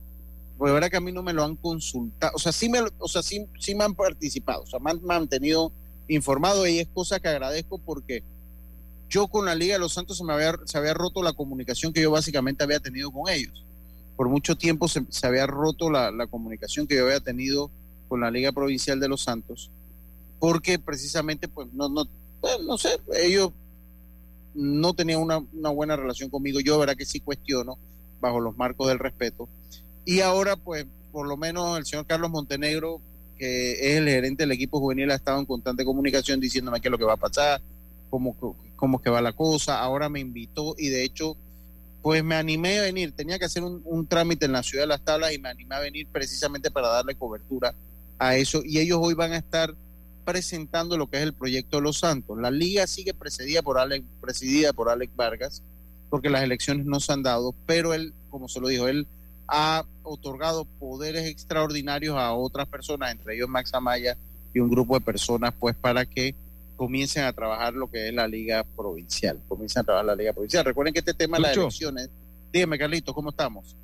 [0.58, 3.08] porque verdad que a mí no me lo han consultado, o sea, sí me, o
[3.08, 5.72] sea, sí, sí me han participado, o sea, me han mantenido
[6.08, 8.22] informado y es cosa que agradezco porque
[9.08, 11.92] yo con la Liga de los Santos se me había, se había roto la comunicación
[11.92, 13.64] que yo básicamente había tenido con ellos.
[14.16, 17.70] Por mucho tiempo se, había roto la, comunicación que yo había tenido
[18.08, 19.70] con la Liga Provincial de los Santos,
[20.38, 22.06] porque precisamente, pues, no, no,
[22.40, 23.50] pues, no sé, ellos
[24.54, 26.60] no tenían una, una buena relación conmigo.
[26.60, 27.78] Yo, verdad que sí cuestiono,
[28.20, 29.48] bajo los marcos del respeto.
[30.04, 33.00] Y ahora, pues, por lo menos el señor Carlos Montenegro,
[33.38, 36.92] que es el gerente del equipo juvenil, ha estado en constante comunicación diciéndome qué es
[36.92, 37.60] lo que va a pasar,
[38.10, 38.36] cómo,
[38.76, 39.80] cómo que va la cosa.
[39.80, 41.36] Ahora me invitó y de hecho,
[42.02, 43.12] pues me animé a venir.
[43.12, 45.80] Tenía que hacer un, trámite en la ciudad de Las Tablas y me animé a
[45.80, 47.74] venir precisamente para darle cobertura
[48.18, 48.62] a eso.
[48.64, 49.74] Y ellos hoy van a estar
[50.24, 52.38] presentando lo que es el proyecto de Los Santos.
[52.38, 55.62] La liga sigue presidida por Alex, presidida por Alex Vargas,
[56.08, 59.06] porque las elecciones no se han dado, pero él, como se lo dijo, él
[59.48, 64.16] ha otorgado poderes extraordinarios a otras personas, entre ellos Max Amaya
[64.54, 66.34] y un grupo de personas, pues para que
[66.76, 70.64] comiencen a trabajar lo que es la liga provincial, comiencen a trabajar la liga provincial.
[70.64, 72.10] Recuerden que este tema de las elecciones,
[72.52, 73.76] dígame Carlito, ¿cómo estamos?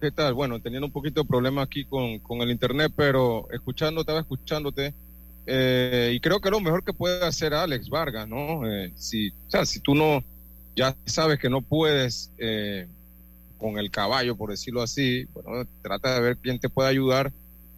[0.00, 0.34] ¿Qué tal?
[0.34, 4.94] Bueno, teniendo un poquito de problema aquí con, con el internet, pero escuchándote, estaba escuchándote,
[5.46, 8.70] eh, y creo que lo mejor que puede hacer Alex Vargas, ¿no?
[8.70, 10.22] Eh, si, o sea, si tú no,
[10.74, 12.86] ya sabes que no puedes eh,
[13.58, 17.32] con el caballo, por decirlo así, bueno, trata de ver quién te puede ayudar,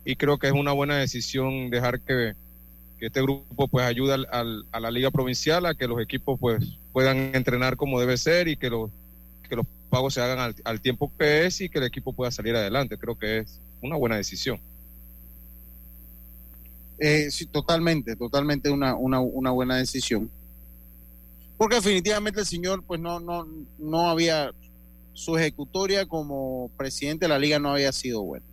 [0.05, 2.35] y creo que es una buena decisión dejar que
[2.99, 6.65] que este grupo pues ayuda al, a la liga provincial a que los equipos pues
[6.93, 8.91] puedan entrenar como debe ser y que los,
[9.49, 12.57] que los pagos se hagan al, tiempo que es y que el equipo pueda salir
[12.57, 12.99] adelante.
[12.99, 14.61] Creo que es una buena decisión.
[16.99, 20.31] Eh, sí, totalmente, totalmente una, una, buena decisión.
[21.57, 23.47] Porque definitivamente el señor pues no, no,
[23.79, 24.53] no había,
[25.13, 28.47] su ejecutoria como presidente de la liga no había sido buena.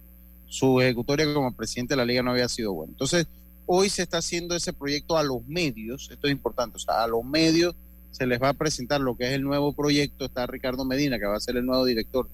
[0.48, 2.92] Su ejecutoria como presidente de la liga no había sido buena.
[2.92, 3.28] Entonces,
[3.68, 7.08] Hoy se está haciendo ese proyecto a los medios, esto es importante, o sea, a
[7.08, 7.76] los medios
[8.12, 11.26] se les va a presentar lo que es el nuevo proyecto, está Ricardo Medina, que
[11.26, 12.30] va a ser el nuevo director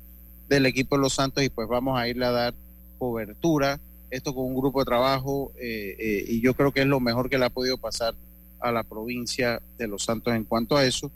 [0.50, 2.54] del equipo de Los Santos, y pues vamos a irle a dar
[3.00, 3.80] cobertura,
[4.12, 7.30] esto con un grupo de trabajo, eh, eh, y yo creo que es lo mejor
[7.30, 8.14] que le ha podido pasar
[8.60, 11.12] a la provincia de Los Santos en cuanto a eso.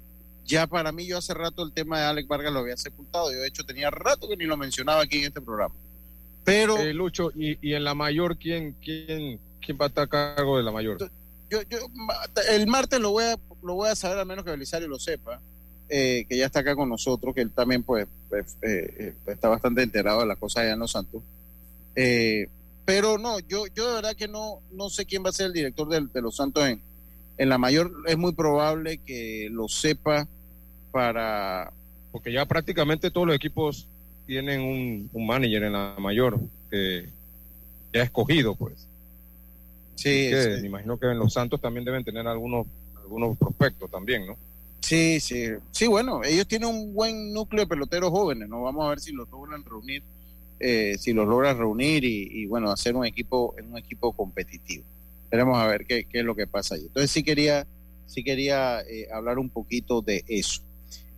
[0.46, 3.40] Ya para mí, yo hace rato el tema de Alex Vargas lo había sepultado, yo
[3.40, 5.76] de hecho tenía rato que ni lo mencionaba aquí en este programa.
[6.44, 6.78] Pero...
[6.78, 10.58] Eh, Lucho, y, y en la mayor, ¿quién, quién ¿Quién va a estar a cargo
[10.58, 10.98] de la mayor?
[11.50, 11.78] Yo, yo,
[12.50, 15.42] el martes lo voy a, lo voy a saber, al menos que Belisario lo sepa,
[15.90, 18.08] eh, que ya está acá con nosotros, que él también pues,
[18.62, 21.22] eh, está bastante enterado de las cosas allá en Los Santos.
[22.86, 25.54] Pero no, yo, yo de verdad que no, no sé quién va a ser el
[25.54, 26.82] director de, Los Santos en,
[27.38, 27.92] en la mayor.
[28.08, 30.28] Es muy probable que lo sepa
[30.92, 31.74] para...
[32.12, 33.88] Porque ya prácticamente todos los equipos
[34.26, 37.10] tienen un, un manager en la mayor que
[37.94, 38.88] ya ha escogido, pues.
[39.96, 42.68] Sí, Me imagino que en los Santos también deben tener algunos,
[42.98, 44.38] algunos prospectos también, ¿no?
[44.82, 45.48] Sí, sí.
[45.72, 48.62] Sí, bueno, ellos tienen un buen núcleo de peloteros jóvenes, ¿no?
[48.62, 50.04] Vamos a ver si los logran reunir,
[50.60, 54.84] eh, si los logran reunir y, bueno, hacer un equipo, un equipo competitivo.
[55.30, 56.82] Veremos a ver qué, es lo que pasa ahí.
[56.82, 57.68] Entonces sí quería,
[58.06, 60.62] sí quería eh, hablar un poquito de eso.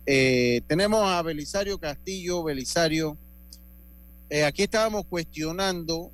[0.06, 3.16] Eh, tenemos a Belisario Castillo, Belisario.
[4.46, 6.10] aquí estábamos cuestionando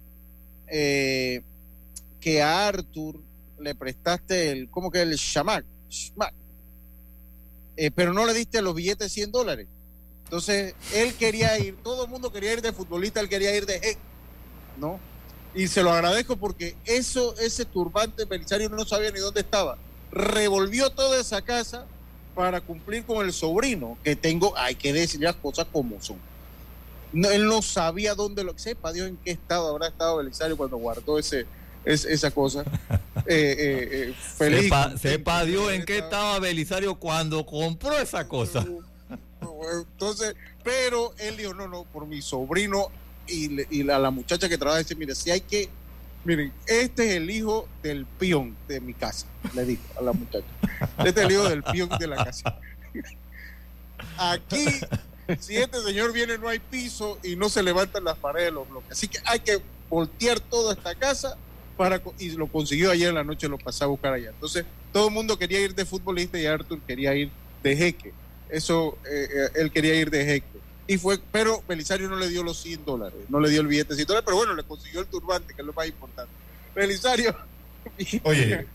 [0.66, 3.20] que a Arthur
[3.60, 5.64] le prestaste el, ¿cómo que el shamac?
[7.76, 9.66] Eh, pero no le diste los billetes de 100 dólares.
[10.34, 13.76] Entonces, él quería ir, todo el mundo quería ir de futbolista, él quería ir de
[13.76, 13.96] head,
[14.76, 14.98] ¿no?
[15.54, 19.78] Y se lo agradezco porque eso, ese turbante Belisario no sabía ni dónde estaba.
[20.10, 21.86] Revolvió toda esa casa
[22.34, 26.16] para cumplir con el sobrino, que tengo, hay que decir las cosas como son.
[27.12, 30.78] No, él no sabía dónde lo, sepa Dios en qué estado habrá estado Belisario cuando
[30.78, 31.46] guardó ese,
[31.84, 32.64] es, esa cosa.
[33.26, 34.70] Eh, eh, eh, feliz.
[35.00, 38.66] Sepa, Dios en qué estaba Belisario cuando compró esa cosa.
[39.72, 42.88] Entonces, pero él dijo, no, no, por mi sobrino
[43.26, 45.68] y, y la, la, muchacha que trabaja, dice, mire, si hay que,
[46.24, 50.46] Miren, este es el hijo del peón de mi casa, le dijo a la muchacha.
[51.04, 52.58] Este es el hijo del peón de la casa.
[54.18, 54.64] Aquí,
[55.38, 58.68] si este señor viene, no hay piso y no se levantan las paredes de los
[58.68, 58.92] bloques.
[58.92, 59.60] Así que hay que
[59.90, 61.36] voltear toda esta casa
[61.76, 64.30] para y lo consiguió ayer en la noche, lo pasé a buscar allá.
[64.30, 67.30] Entonces, todo el mundo quería ir de futbolista y Arthur quería ir
[67.62, 68.14] de jeque.
[68.54, 70.46] Eso, eh, eh, él quería ir de jeque.
[70.86, 73.90] Y fue, pero Belisario no le dio los 100 dólares, no le dio el billete
[73.90, 76.30] de 100 dólares, pero bueno, le consiguió el turbante, que es lo más importante.
[76.74, 77.34] Belisario.
[78.22, 78.66] Oye,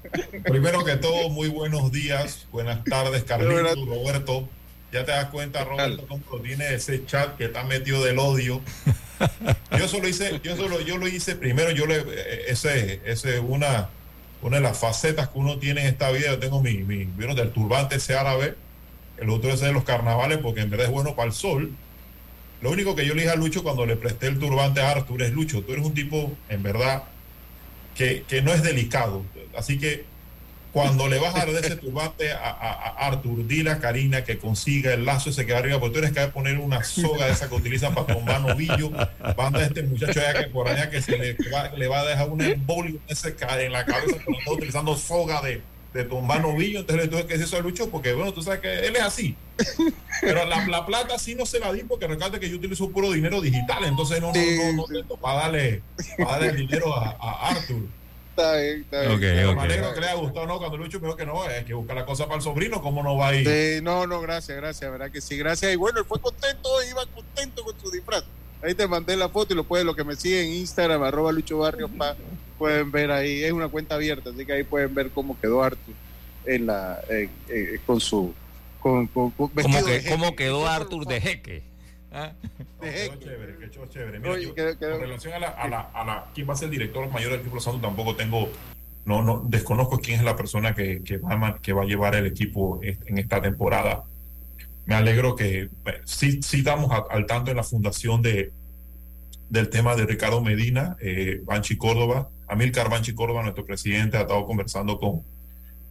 [0.43, 4.49] primero que todo, muy buenos días, buenas tardes, Carlitos, Roberto.
[4.91, 8.61] Ya te das cuenta, Roberto, cómo tiene ese chat que está metido del odio.
[9.77, 12.03] Yo solo hice, yo solo, yo lo hice primero, yo le,
[12.47, 13.89] ese, ese una,
[14.41, 16.27] una de las facetas que uno tiene en esta vida.
[16.27, 18.55] Yo tengo mi, mi, del turbante ese árabe,
[19.21, 21.71] el otro es de los carnavales, porque en verdad es bueno para el sol.
[22.61, 25.21] Lo único que yo le dije a Lucho cuando le presté el turbante a Arthur
[25.23, 27.03] es, Lucho, tú eres un tipo, en verdad,
[27.95, 29.23] que, que no es delicado.
[29.55, 30.05] Así que
[30.71, 34.93] cuando le vas a dar ese turbante a, a, Arthur, dile a Karina que consiga
[34.93, 37.49] el lazo ese que va arriba, porque tú eres que poner una soga de esa
[37.49, 38.91] que utilizan para tomar novillo.
[39.35, 42.29] Banda este muchacho allá que por allá que se le va, le va a dejar
[42.29, 45.61] un embolio en la cabeza, porque está utilizando soga de,
[45.93, 46.79] de tumbar novillo.
[46.81, 49.01] Entonces le tuve que decir eso a Lucho, porque bueno, tú sabes que él es
[49.01, 49.35] así.
[50.21, 53.11] Pero la, la plata sí no se la di, porque recuerda que yo utilizo puro
[53.11, 55.81] dinero digital, entonces no, no, no, no, para darle,
[56.17, 57.99] para darle el dinero a, a Arthur
[58.39, 59.11] está bien, está bien.
[59.13, 60.57] Okay, Me alegro que le haya gustado, ¿no?
[60.57, 63.03] Cuando Lucho me dijo que no, hay que buscar la cosa para el sobrino, ¿cómo
[63.03, 63.47] no va a ir?
[63.47, 65.73] Sí, no, no, gracias, gracias, verdad que sí, gracias.
[65.73, 68.23] Y bueno, él fue contento, iba contento con su disfraz.
[68.61, 71.31] Ahí te mandé la foto y lo pueden, lo que me sigue en Instagram, arroba
[71.31, 71.89] Lucho Barrios,
[72.57, 75.95] pueden ver ahí, es una cuenta abierta, así que ahí pueden ver cómo quedó Arthur
[76.45, 76.99] en la,
[77.85, 78.33] con su,
[78.79, 81.63] con, con, con ¿Cómo, que, ¿Cómo quedó Arthur de jeque?
[82.11, 82.33] ¿Ah?
[82.81, 84.19] Qué chévere, qué chévere.
[84.19, 86.71] Mira, yo, con relación a la, a, la, a la, quién va a ser el
[86.71, 88.49] director mayor del equipo Santo, tampoco tengo,
[89.05, 92.25] no, no, desconozco quién es la persona que, que, va, que va a llevar el
[92.25, 94.03] equipo en esta temporada.
[94.89, 95.69] Me alegro que eh,
[96.03, 98.51] sí, sí estamos al tanto en la fundación de,
[99.47, 102.29] del tema de Ricardo Medina, eh, Banchi Córdoba.
[102.47, 105.21] Amilcar Banchi Córdoba, nuestro presidente, ha estado conversando con,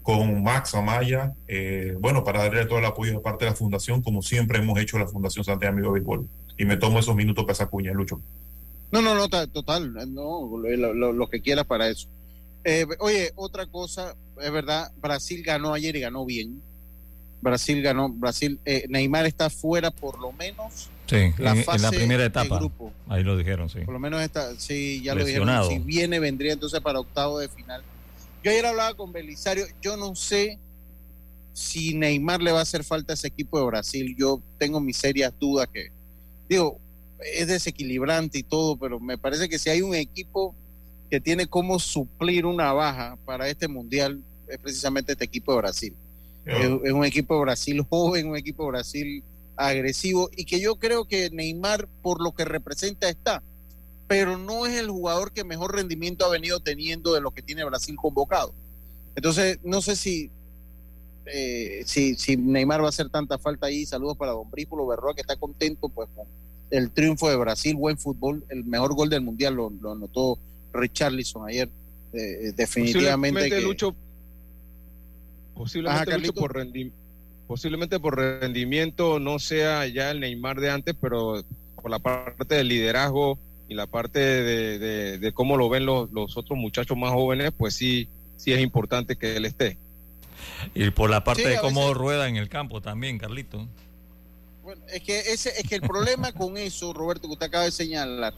[0.02, 4.02] con Max Amaya, eh, bueno, para darle todo el apoyo de parte de la Fundación,
[4.02, 6.28] como siempre hemos hecho la Fundación Santiago Amigo Béisbol.
[6.58, 8.20] Y me tomo esos minutos para esa cuña, Lucho.
[8.90, 12.08] No, no, no, total, no, lo, que quieras para eso.
[12.64, 16.60] Eh, oye, otra cosa, es verdad, Brasil ganó ayer y ganó bien.
[17.40, 20.88] Brasil ganó, Brasil, eh, Neymar está fuera por lo menos.
[21.06, 22.60] Sí, la en, la primera etapa.
[23.08, 23.80] Ahí lo dijeron, sí.
[23.80, 25.48] Por lo menos está, sí, ya lo dijeron.
[25.68, 27.82] Si viene, vendría entonces para octavo de final
[28.42, 30.58] yo ayer hablaba con Belisario, yo no sé
[31.52, 34.14] si Neymar le va a hacer falta a ese equipo de Brasil.
[34.16, 35.90] Yo tengo mis serias dudas que,
[36.48, 36.78] digo,
[37.18, 40.54] es desequilibrante y todo, pero me parece que si hay un equipo
[41.10, 45.94] que tiene como suplir una baja para este mundial, es precisamente este equipo de Brasil.
[46.48, 49.24] Es, un equipo de Brasil joven, un equipo de Brasil
[49.56, 53.42] agresivo y que yo creo que Neymar, por lo que representa, está
[54.08, 57.62] pero no es el jugador que mejor rendimiento ha venido teniendo de lo que tiene
[57.62, 58.54] Brasil convocado.
[59.14, 60.30] Entonces, no sé si,
[61.26, 63.84] eh, si, si, Neymar va a hacer tanta falta ahí.
[63.84, 66.26] Saludos para Don Brípulo Berroa, que está contento pues con
[66.70, 70.38] el triunfo de Brasil, buen fútbol, el mejor gol del Mundial lo, lo anotó
[70.72, 71.68] Richarlison ayer.
[72.14, 73.60] Eh, definitivamente.
[73.60, 73.94] Lucho,
[75.58, 76.66] posiblemente, por
[77.48, 81.42] posiblemente por rendimiento no sea ya el Neymar de antes, pero
[81.74, 83.38] por la parte del liderazgo
[83.68, 87.74] y la parte de, de, cómo lo ven los, los, otros muchachos más jóvenes, pues
[87.74, 89.76] sí, sí es importante que él esté.
[90.74, 93.66] Y por la parte de cómo rueda en el campo también, Carlito.
[94.62, 97.72] Bueno, es que ese es que el problema con eso, Roberto, que usted acaba de
[97.72, 98.32] señalar,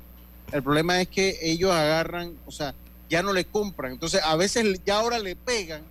[0.53, 2.75] el problema es que ellos agarran, o sea,
[3.09, 5.83] ya no le compran, entonces a veces ya ahora le pegan.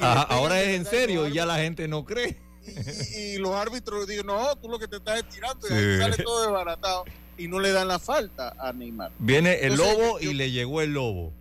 [0.00, 2.38] Ahora es en serio y ya la gente no cree.
[3.16, 6.42] Y, los árbitros dicen, no, tú lo que te estás estirando y ahí sale todo
[6.42, 7.04] desbaratado
[7.36, 9.10] y no le dan la falta a Neymar.
[9.18, 11.32] Viene el lobo y le llegó el lobo.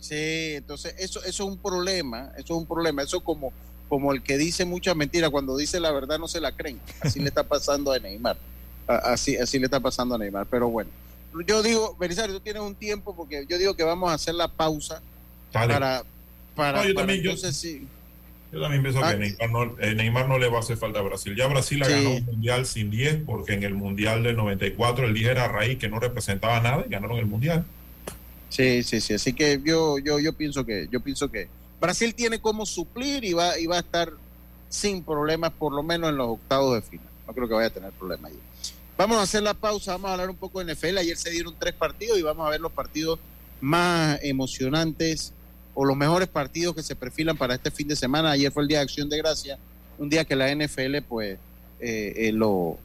[0.00, 3.52] Sí, entonces eso, eso es un problema, eso es un problema, eso como,
[3.88, 7.20] como el que dice muchas mentiras, cuando dice la verdad no se la creen, así
[7.20, 8.38] le está pasando a Neymar,
[8.86, 10.90] así, así le está pasando a Neymar, pero bueno,
[11.46, 14.48] yo digo, Belisario, tú tienes un tiempo porque yo digo que vamos a hacer la
[14.48, 15.02] pausa
[15.52, 16.02] para,
[16.60, 17.86] para, entonces sí
[18.52, 19.16] yo también pienso que ah.
[19.16, 21.36] Neymar no, eh, Neymar no, le va a hacer falta a Brasil.
[21.36, 25.14] Ya Brasil ha ganado un mundial sin 10, porque en el mundial del 94 el
[25.14, 27.64] 10 era raíz que no representaba nada y ganaron el mundial.
[28.48, 29.14] Sí, sí, sí.
[29.14, 31.48] Así que yo, yo, yo pienso que, yo pienso que
[31.80, 34.10] Brasil tiene como suplir y va, y va a estar
[34.68, 37.06] sin problemas, por lo menos en los octavos de final.
[37.28, 38.38] No creo que vaya a tener problemas ahí.
[38.98, 40.98] Vamos a hacer la pausa, vamos a hablar un poco de NFL.
[40.98, 43.20] Ayer se dieron tres partidos y vamos a ver los partidos
[43.60, 45.32] más emocionantes
[45.74, 48.32] o los mejores partidos que se perfilan para este fin de semana.
[48.32, 49.58] Ayer fue el Día de Acción de Gracia,
[49.98, 51.38] un día que la NFL pues
[51.80, 52.78] eh, eh, lo,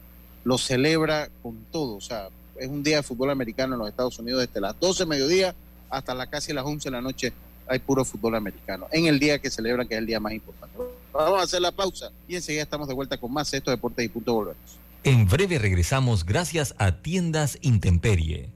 [0.58, 1.96] celebra con todo.
[1.96, 2.28] O sea,
[2.58, 5.54] es un día de fútbol americano en los Estados Unidos desde las 12 de mediodía
[5.90, 7.32] hasta las casi las 11 de la noche
[7.68, 8.86] hay puro fútbol americano.
[8.92, 10.76] En el día que celebran, que es el día más importante.
[11.12, 14.08] Vamos a hacer la pausa y enseguida estamos de vuelta con más estos deportes y
[14.08, 14.78] punto volvemos.
[15.02, 18.55] En breve regresamos gracias a Tiendas Intemperie.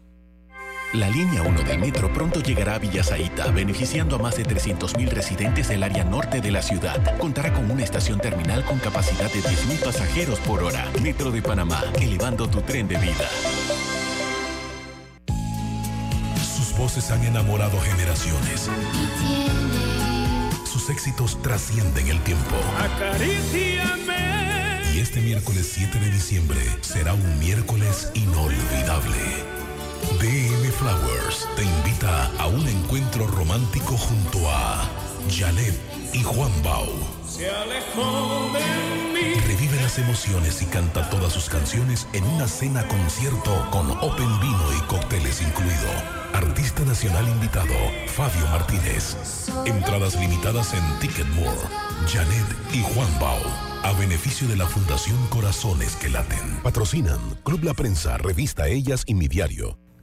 [0.93, 5.69] La línea 1 del metro pronto llegará a Villasaita, beneficiando a más de 300.000 residentes
[5.69, 7.17] del área norte de la ciudad.
[7.17, 10.91] Contará con una estación terminal con capacidad de 10.000 pasajeros por hora.
[11.01, 13.29] Metro de Panamá, elevando tu tren de vida.
[16.57, 18.69] Sus voces han enamorado generaciones.
[20.65, 22.57] Sus éxitos trascienden el tiempo.
[24.93, 29.50] Y este miércoles 7 de diciembre será un miércoles inolvidable.
[30.19, 34.87] DM Flowers te invita a un encuentro romántico junto a
[35.29, 35.79] Janet
[36.13, 36.87] y Juan Bau.
[37.27, 38.59] Se alejó de
[39.13, 39.33] mí.
[39.47, 44.77] Revive las emociones y canta todas sus canciones en una cena concierto con Open Vino
[44.77, 45.89] y cócteles incluido.
[46.33, 47.75] Artista nacional invitado,
[48.07, 49.15] Fabio Martínez.
[49.65, 51.57] Entradas limitadas en Ticketmore.
[52.07, 56.61] Janet y Juan Bau a beneficio de la Fundación Corazones que Laten.
[56.61, 59.80] Patrocinan Club La Prensa, Revista Ellas y Mi Diario.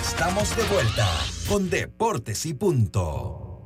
[0.00, 1.08] Estamos de vuelta
[1.48, 3.60] con Deportes y Punto.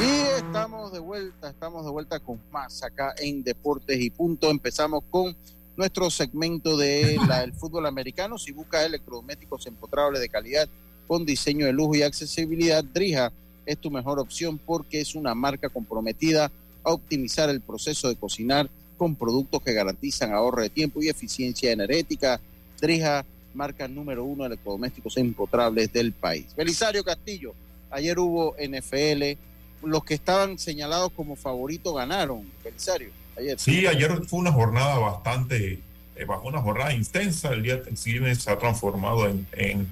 [0.00, 4.50] Y estamos de vuelta, estamos de vuelta con más acá en Deportes y Punto.
[4.50, 5.34] Empezamos con
[5.76, 8.36] nuestro segmento de el fútbol americano.
[8.36, 10.68] Si buscas electrodomésticos empotrables de calidad
[11.06, 13.32] con diseño de lujo y accesibilidad, Drija
[13.64, 16.52] es tu mejor opción porque es una marca comprometida
[16.82, 21.72] a optimizar el proceso de cocinar con productos que garantizan ahorro de tiempo y eficiencia
[21.72, 22.40] energética.
[22.80, 23.24] Drija,
[23.54, 26.46] marca número uno de electrodomésticos empotrables del país.
[26.56, 27.54] Belisario Castillo,
[27.90, 29.38] ayer hubo NFL,
[29.84, 32.44] los que estaban señalados como favoritos ganaron.
[32.62, 33.58] Belisario, ayer.
[33.58, 35.80] Sí, ayer fue una jornada bastante,
[36.16, 37.52] eh, una jornada intensa.
[37.52, 39.88] El día siguiente se ha transformado en,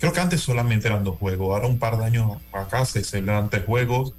[0.00, 3.48] creo que antes solamente eran dos juegos, ahora un par de años acá se celebran
[3.50, 4.12] tres juegos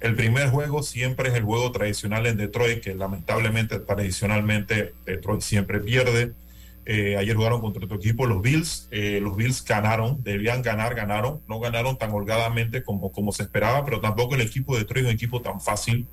[0.00, 5.80] el primer juego siempre es el juego tradicional en Detroit, que lamentablemente, tradicionalmente, Detroit siempre
[5.80, 6.32] pierde.
[6.86, 8.88] Eh, ayer jugaron contra otro equipo, los Bills.
[8.90, 11.40] Eh, los Bills ganaron, debían ganar, ganaron.
[11.48, 15.10] No ganaron tan holgadamente como, como se esperaba, pero tampoco el equipo de Detroit es
[15.10, 16.06] un equipo tan fácil.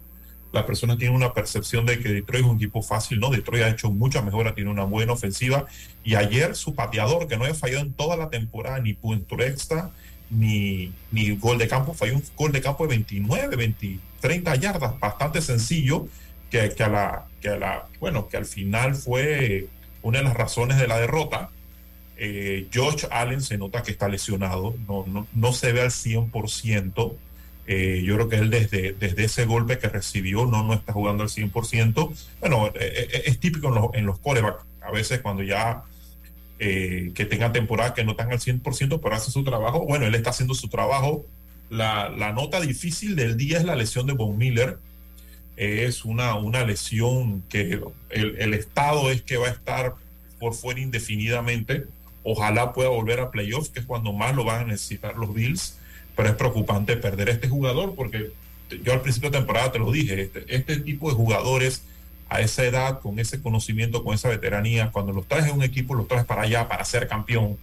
[0.52, 3.30] Las personas tienen una percepción de que Detroit es un equipo fácil, ¿no?
[3.30, 5.66] Detroit ha hecho mucha mejora, tiene una buena ofensiva.
[6.04, 9.92] Y ayer su pateador, que no había fallado en toda la temporada ni punto extra,
[10.30, 14.99] ni, ni gol de campo, fue un gol de campo de 29, 20, 30 yardas,
[14.99, 16.07] bastante sencillo,
[16.49, 19.67] que, que, a la, que a la, bueno, que al final fue
[20.01, 21.49] una de las razones de la derrota.
[22.17, 27.15] Eh, Josh Allen se nota que está lesionado, no, no, no se ve al 100%.
[27.67, 31.23] Eh, yo creo que él desde, desde ese golpe que recibió no, no está jugando
[31.23, 32.15] al 100%.
[32.39, 34.63] Bueno, eh, eh, es típico en los, en los corebacks.
[34.82, 35.84] A veces cuando ya
[36.60, 39.86] eh, que tengan temporadas que no están al 100%, pero hace su trabajo.
[39.86, 41.26] Bueno, él está haciendo su trabajo.
[41.70, 44.78] La, la nota difícil del día es la lesión de Von Miller.
[45.58, 47.80] es una, una lesión que
[48.10, 49.95] el, el estado es que va a estar
[50.39, 51.86] por fuera indefinidamente.
[52.24, 55.78] Ojalá pueda volver a playoffs, que es cuando más lo van a necesitar los Bills
[56.16, 58.32] pero es preocupante perder este jugador porque
[58.84, 61.84] yo al principio de temporada te lo dije, este, este tipo de jugadores
[62.30, 65.93] a esa edad, con ese conocimiento, con esa veteranía, cuando los traes en un equipo,
[65.93, 67.57] los traes para allá, para ser campeón.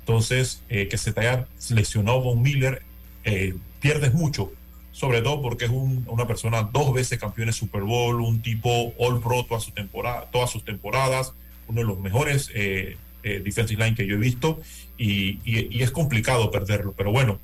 [0.00, 2.82] Entonces, eh, que se te haya lesionado Von Miller,
[3.24, 4.52] eh, pierdes mucho,
[4.92, 8.94] sobre todo porque es un, una persona dos veces campeón de Super Bowl, un tipo
[8.98, 11.32] All Pro toda su temporada, todas sus temporadas,
[11.68, 14.60] uno de los mejores eh, defensive line que yo he visto,
[14.96, 17.40] y, y, y es complicado perderlo, pero bueno,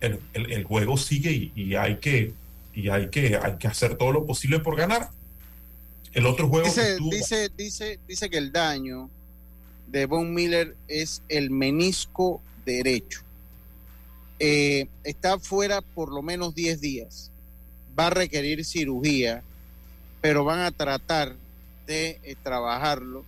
[0.00, 2.32] el, el, el juego sigue y, y, hay que
[2.74, 5.08] y hay que hay que hacer todo lo posible por ganar.
[6.16, 7.10] El otro juego dice, tuvo...
[7.10, 9.10] dice, dice, dice que el daño
[9.86, 13.20] de Von Miller es el menisco derecho.
[14.38, 17.30] Eh, está fuera por lo menos 10 días.
[17.98, 19.42] Va a requerir cirugía,
[20.22, 21.36] pero van a tratar
[21.86, 23.22] de eh, trabajarlo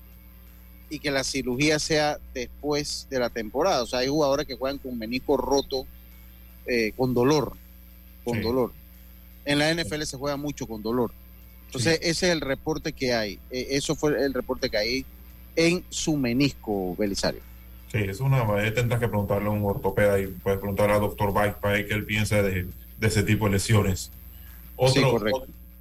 [0.89, 3.82] y que la cirugía sea después de la temporada.
[3.82, 5.86] O sea, hay jugadores que juegan con menisco roto
[6.64, 7.53] eh, con dolor,
[8.24, 8.43] con sí.
[8.43, 8.72] dolor.
[9.45, 11.12] En la NFL se juega mucho con dolor.
[11.69, 12.09] Entonces, sí.
[12.09, 13.39] ese es el reporte que hay.
[13.51, 15.07] Eh, eso fue el reporte que hay
[15.55, 17.41] en su menisco, Belisario.
[17.93, 18.45] Sí, es una.
[18.75, 22.05] Tendrás que preguntarle a un ortopeda y puedes preguntar al doctor Bike para que él
[22.05, 22.66] piense de,
[22.99, 24.11] de, ese tipo de lesiones.
[24.77, 25.29] Otro, sí,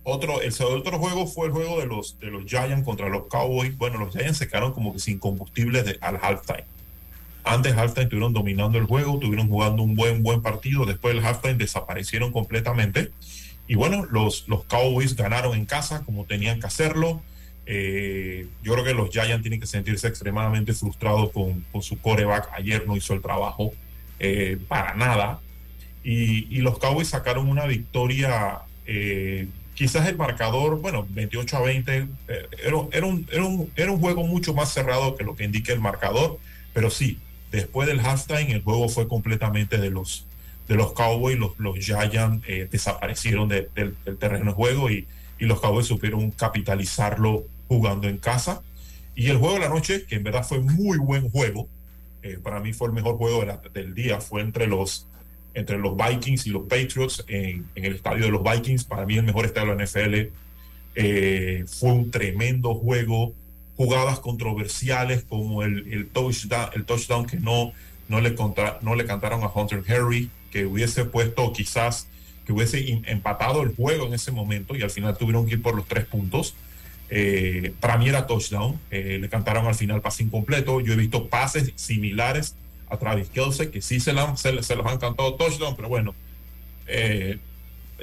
[0.04, 3.78] otro, el otro juego fue el juego de los, de los Giants contra los Cowboys.
[3.78, 6.66] Bueno, los Giants se quedaron como que sin combustible de, al halftime
[7.48, 10.86] antes halftime estuvieron dominando el juego, estuvieron jugando un buen, buen partido.
[10.86, 13.12] Después del halftime desaparecieron completamente.
[13.68, 17.22] Y bueno, los, Cowboys ganaron en casa como tenían que hacerlo.
[17.66, 22.50] Eh, yo creo que los Giants tienen que sentirse extremadamente frustrados con, con su coreback.
[22.54, 23.74] Ayer no hizo el trabajo
[24.20, 25.40] eh, para nada.
[26.04, 28.60] Y, los Cowboys sacaron una victoria.
[28.86, 32.08] Eh, quizás el marcador, bueno, 28 a 20, eh,
[32.64, 35.74] era, era, un, era, un, era un juego mucho más cerrado que lo que indica
[35.74, 36.40] el marcador.
[36.74, 37.20] Pero sí,
[37.52, 40.27] después del halftime el juego fue completamente de los
[40.68, 45.08] de los Cowboys, los, los Giants eh, desaparecieron de, de, del terreno de juego y,
[45.40, 48.62] y, los Cowboys supieron capitalizarlo jugando en casa.
[49.16, 51.68] Y el juego de la noche, que en verdad fue muy buen juego,
[52.22, 55.08] eh, para mí fue el mejor juego de la, del día, fue entre los,
[55.54, 59.18] entre los Vikings y los Patriots en, en, el estadio de los Vikings, para mí
[59.18, 60.34] el mejor estadio de la NFL.
[60.96, 63.34] Eh, fue un tremendo juego,
[63.76, 67.72] jugadas controversiales como el, el, touchdown, el touchdown que no,
[68.10, 72.08] no, le contra, no le cantaron a Hunter Harry, que hubiese puesto quizás,
[72.44, 75.76] que hubiese empatado el juego en ese momento y al final tuvieron que ir por
[75.76, 76.56] los tres puntos.
[77.12, 80.82] Eh, para mí era touchdown, eh, le cantaron al final pase incompleto.
[80.82, 82.56] Yo he visto pases similares
[82.90, 86.16] a Travis Kelsey que sí se, la, se, se los han cantado touchdown, pero bueno,
[86.88, 87.38] eh,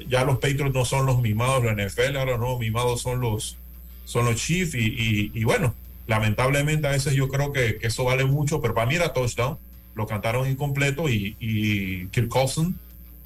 [0.07, 3.57] ya los Patriots no son los mimados de la NFL, ahora no, mimados son los,
[4.05, 5.75] son los Chiefs y, y, y, bueno,
[6.07, 9.59] lamentablemente a veces yo creo que, que, eso vale mucho, pero para mí era touchdown,
[9.95, 12.79] lo cantaron incompleto y, Kirk Coulson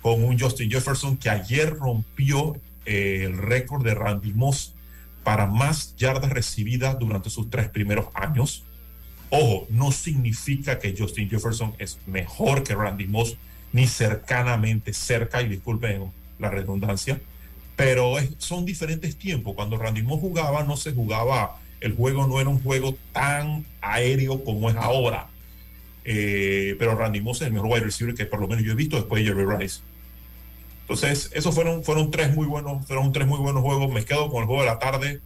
[0.02, 2.56] con un Justin Jefferson que ayer rompió
[2.86, 4.74] eh, el récord de Randy Moss
[5.24, 8.64] para más yardas recibidas durante sus tres primeros años.
[9.30, 13.36] Ojo, no significa que Justin Jefferson es mejor que Randy Moss,
[13.72, 17.20] ni cercanamente cerca, y disculpen la redundancia,
[17.76, 19.54] pero son diferentes tiempos.
[19.54, 24.42] Cuando Randy Moss jugaba, no se jugaba, el juego no era un juego tan aéreo
[24.44, 25.28] como es ahora.
[26.04, 28.74] Eh, pero Randy Moss es el mejor wide receiver que por lo menos yo he
[28.74, 29.80] visto después de Jerry Rice.
[30.82, 33.90] Entonces, esos fueron, fueron tres muy buenos, fueron tres muy buenos juegos.
[33.92, 35.20] Me quedo con el juego de la tarde,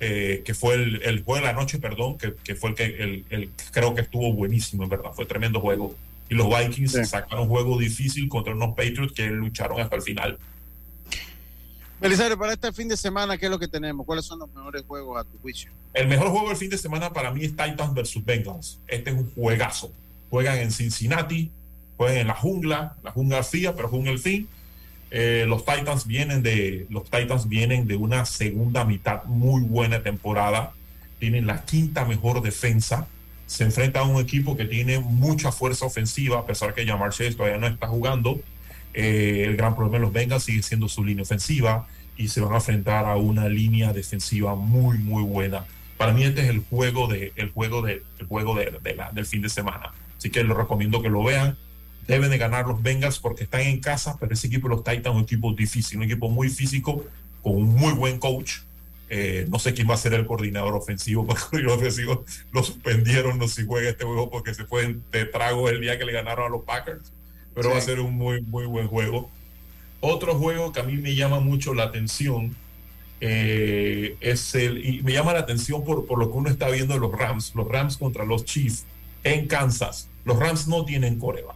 [0.00, 2.84] eh, que fue el, el, juego de la noche, perdón, que, que fue el que
[2.84, 5.12] el, el, creo que estuvo buenísimo, en verdad.
[5.14, 5.94] Fue tremendo juego.
[6.28, 7.04] Y los Vikings sí.
[7.04, 10.38] sacaron un juego difícil contra unos Patriots que lucharon hasta el final.
[12.00, 14.04] Belisario, para este fin de semana, ¿qué es lo que tenemos?
[14.04, 15.70] ¿Cuáles son los mejores juegos a tu juicio?
[15.92, 18.80] El mejor juego del fin de semana para mí es Titans versus Bengals.
[18.88, 19.92] Este es un juegazo.
[20.34, 21.52] Juegan en Cincinnati,
[21.96, 24.48] juegan en la jungla, la jungla fría, pero jungla el fin.
[25.12, 30.72] Eh, los Titans vienen de los Titans vienen de una segunda mitad muy buena temporada.
[31.20, 33.06] Tienen la quinta mejor defensa.
[33.46, 37.34] se enfrenta a un equipo que tiene mucha fuerza ofensiva, a pesar que Jamar Chase
[37.34, 38.40] todavía no está jugando.
[38.92, 42.54] Eh, el gran problema de los Bengals sigue siendo su línea ofensiva y se van
[42.54, 45.64] a enfrentar a una línea defensiva muy, muy buena.
[45.96, 49.26] Para mí este es el juego, de, el juego, de, el juego de, la, del
[49.26, 49.92] fin de semana.
[50.24, 51.54] Así que les recomiendo que lo vean.
[52.08, 55.08] Deben de ganar los Bengals porque están en casa, pero ese equipo de los Titans
[55.08, 57.04] es un equipo difícil, un equipo muy físico,
[57.42, 58.60] con un muy buen coach.
[59.10, 62.62] Eh, no sé quién va a ser el coordinador ofensivo, porque el coordinador ofensivo lo
[62.62, 66.12] suspendieron, no si juega este juego porque se fue de trago el día que le
[66.12, 67.12] ganaron a los Packers.
[67.54, 69.30] Pero va a ser un muy, muy buen juego.
[70.00, 72.56] Otro juego que a mí me llama mucho la atención
[73.20, 76.94] eh, es el, y me llama la atención por, por lo que uno está viendo
[76.94, 78.86] de los Rams, los Rams contra los Chiefs
[79.22, 80.08] en Kansas.
[80.24, 81.54] Los Rams no tienen coreba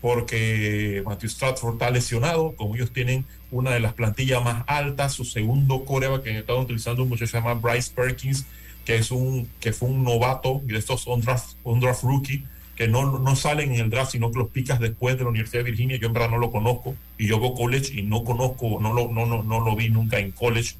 [0.00, 5.24] porque Matthew Stratford está lesionado, como ellos tienen una de las plantillas más altas, su
[5.24, 8.44] segundo coreba que han estado utilizando un muchacho se llama Bryce Perkins,
[8.84, 12.44] que es un que fue un novato de estos on draft, draft rookie
[12.76, 15.64] que no, no salen en el draft, sino que los picas después de la Universidad
[15.64, 15.96] de Virginia.
[15.96, 19.10] Yo en verdad no lo conozco y yo hago college y no conozco, no lo,
[19.10, 20.74] no, no, no lo vi nunca en college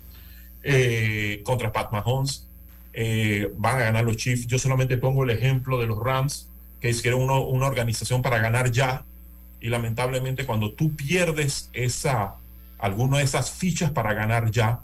[0.63, 2.49] eh, contra Pat Mahomes.
[2.93, 4.47] Eh, van a ganar los Chiefs.
[4.47, 6.49] Yo solamente pongo el ejemplo de los Rams,
[6.85, 9.05] que hicieron una organización para ganar ya
[9.59, 12.35] y lamentablemente cuando tú pierdes esa,
[12.78, 14.80] alguna de esas fichas para ganar ya,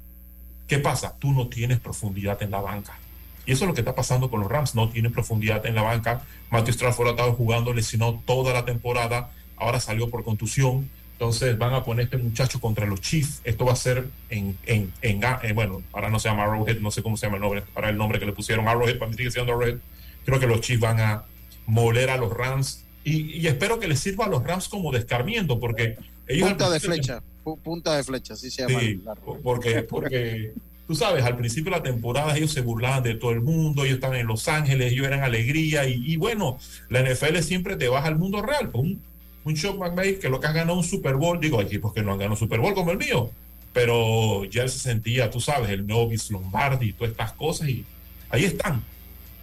[0.66, 1.14] ¿qué pasa?
[1.18, 2.98] Tú no tienes profundidad en la banca.
[3.44, 5.82] Y eso es lo que está pasando con los Rams, no tienen profundidad en la
[5.82, 6.22] banca.
[6.50, 10.88] Matthew Strafford ha estado jugando, lesionó toda la temporada, ahora salió por contusión.
[11.12, 13.42] Entonces van a poner este muchacho contra los Chiefs.
[13.44, 16.90] Esto va a ser en, en, en, eh, bueno, ahora no se llama Arrowhead, no
[16.90, 19.18] sé cómo se llama el nombre, para el nombre que le pusieron Arrowhead, para mí
[19.18, 19.76] sigue siendo Arrowhead.
[20.24, 21.24] Creo que los Chiefs van a
[21.70, 25.96] moler a los Rams y, espero que les sirva a los Rams como descarmiento, porque
[26.26, 26.48] ellos...
[26.48, 27.22] Punta de flecha,
[27.62, 28.80] punta de flecha, así se llama.
[28.80, 29.02] Sí,
[29.42, 30.52] porque, porque
[30.86, 33.94] tú sabes, al principio de la temporada ellos se burlaban de todo el mundo, ellos
[33.94, 36.58] estaban en Los Ángeles, ellos eran alegría, y, bueno,
[36.88, 39.00] la NFL siempre te baja al mundo real, un,
[39.44, 42.12] un shock McVay que lo que ha ganado un Super Bowl, digo, equipos que no
[42.12, 43.30] han ganado un Super Bowl como el mío,
[43.72, 47.84] pero ya se sentía, tú sabes, el Novis Lombardi y todas estas cosas, y
[48.28, 48.84] ahí están,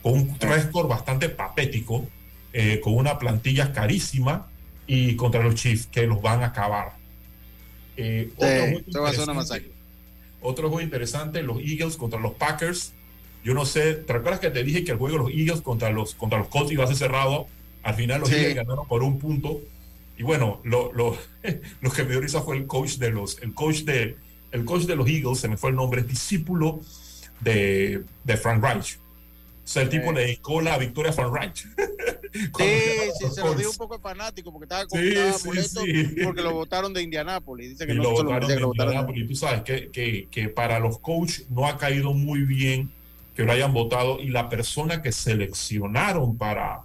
[0.04, 2.06] con un récord bastante patético,
[2.60, 4.48] eh, con una plantilla carísima
[4.88, 6.94] y contra los Chiefs que los van a acabar.
[7.96, 8.32] Eh,
[10.42, 12.94] otro, juego interesante, los Eagles contra los Packers.
[13.44, 15.92] Yo no sé, ¿te recuerdas que te dije que el juego de los Eagles contra
[15.92, 17.46] los, contra los Colts iba a ser cerrado?
[17.84, 19.62] Al final los Eagles ganaron por un punto.
[20.18, 21.16] Y bueno, lo, lo,
[21.82, 24.18] lo que me dio risa fue el coach de los, el coach de,
[24.52, 26.82] el coach de los Eagles, se me fue el nombre, es discípulo
[27.40, 28.98] de, de Frank Reich.
[28.98, 31.68] O sea, el tipo le dedicó la victoria a Frank Reich.
[32.58, 32.64] Sí,
[33.20, 37.02] sí, se lo dio un poco fanático porque estaba con sí, porque lo votaron de
[37.02, 37.70] Indianápolis.
[37.70, 39.28] Dice que no lo votaron de Indianápolis.
[39.28, 42.92] Tú sabes que, que, que, para los coaches no ha caído muy bien
[43.36, 46.82] que lo hayan votado y la persona que seleccionaron para,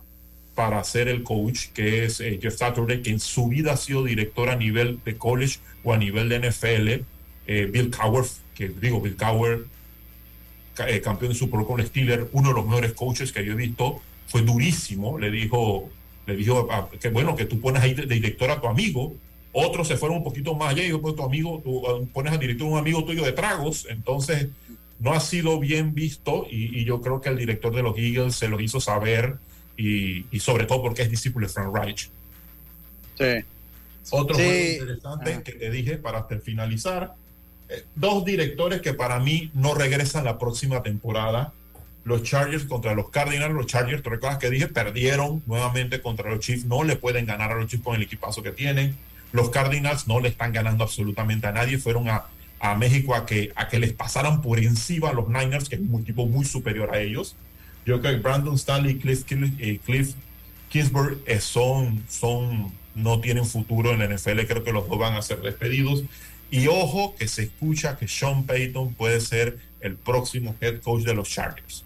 [0.54, 4.04] para ser el coach, que es eh, Jeff Saturday, que en su vida ha sido
[4.04, 6.88] director a nivel de college o a nivel de NFL,
[7.46, 8.24] eh, Bill Cowher,
[8.54, 9.64] que digo, Bill Cowher,
[10.86, 13.56] eh, campeón de Super Bowl con Steelers, uno de los mejores coaches que yo he
[13.56, 15.90] visto, fue durísimo, le dijo,
[16.26, 16.68] le dijo
[17.00, 19.14] que bueno, que tú pones ahí de, director a tu amigo,
[19.52, 22.32] otros se fueron un poquito más allá y yo, pues tu amigo, tú ah, pones
[22.32, 24.48] a director un amigo tuyo de tragos, entonces
[24.98, 28.48] no ha sido bien visto y, yo creo que el director de los Eagles se
[28.48, 29.36] lo hizo saber
[29.76, 32.08] y, sobre todo porque es discípulo de Frank Reich.
[33.18, 33.44] Sí.
[34.10, 34.78] Otro sí.
[34.80, 37.14] interesante que te dije para finalizar,
[37.68, 41.52] eh, dos directores que para mí no regresan la próxima temporada
[42.04, 43.54] los Chargers contra los Cardinals.
[43.54, 44.66] Los Chargers, ¿te recuerdas que dije?
[44.68, 46.64] Perdieron nuevamente contra los Chiefs.
[46.64, 48.96] No le pueden ganar a los Chiefs con el equipazo que tienen.
[49.32, 51.78] Los Cardinals no le están ganando absolutamente a nadie.
[51.78, 52.24] Fueron a,
[52.60, 55.80] a México a que, a que les pasaran por encima a los Niners, que es
[55.80, 57.36] un equipo muy superior a ellos.
[57.84, 60.14] Yo creo que Brandon Stanley y Cliff, eh, Cliff
[60.68, 64.40] Kingsbury eh, son, son, no tienen futuro en la NFL.
[64.46, 66.04] Creo que los dos van a ser despedidos.
[66.50, 71.14] Y ojo que se escucha que Sean Payton puede ser el próximo head coach de
[71.14, 71.84] los Chargers.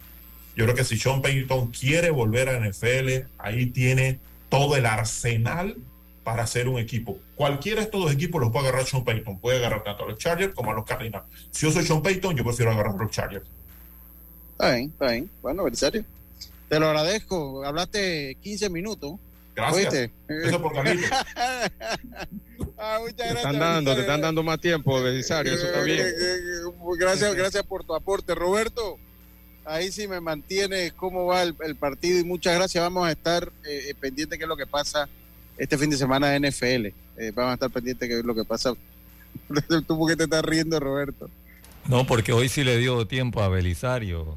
[0.57, 5.77] Yo creo que si Sean Payton quiere volver a NFL, ahí tiene todo el arsenal
[6.23, 7.19] para hacer un equipo.
[7.35, 9.37] Cualquiera de estos dos equipos los puede agarrar Sean Payton.
[9.37, 11.25] Puede agarrar tanto a los Chargers como a los Cardinals.
[11.51, 13.45] Si yo soy Sean Payton, yo prefiero agarrar a los Chargers.
[14.53, 15.29] Está bien, está bien.
[15.43, 16.03] Bueno, serio.
[16.67, 17.63] Te lo agradezco.
[17.63, 19.13] Hablaste 15 minutos.
[19.55, 20.09] Gracias.
[20.27, 21.07] Eso por Carlito.
[22.79, 23.33] ah, muchas gracias.
[23.33, 25.53] Te están dando, te están dando más tiempo, Belisario.
[25.53, 26.07] Eso está bien.
[26.97, 28.97] Gracias, gracias por tu aporte, Roberto
[29.67, 32.83] ahí sí me mantiene cómo va el, partido y muchas gracias.
[32.83, 35.07] Vamos a estar eh, pendientes de qué es lo que pasa
[35.57, 36.85] este fin de semana de NFL.
[37.17, 38.73] Eh, vamos a estar pendientes de qué es lo que pasa.
[39.87, 41.29] ¿Tú por qué te estás riendo, Roberto?
[41.87, 44.35] No, porque hoy sí le dio tiempo a Belisario.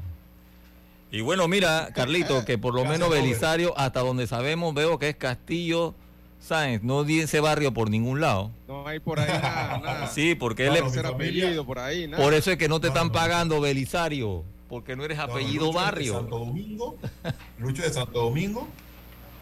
[1.11, 5.15] Y bueno, mira, Carlito, que por lo menos Belisario, hasta donde sabemos, veo que es
[5.15, 5.95] Castillo
[6.39, 8.51] Sáenz, no dice ese barrio por ningún lado.
[8.67, 10.07] No hay por ahí nada.
[10.13, 10.97] Sí, porque él es.
[10.97, 15.19] apellido por ahí, Por eso es que no te están pagando, Belisario, porque no eres
[15.19, 16.13] apellido barrio.
[16.13, 16.97] De Santo Domingo,
[17.59, 18.69] Lucho de Santo Domingo.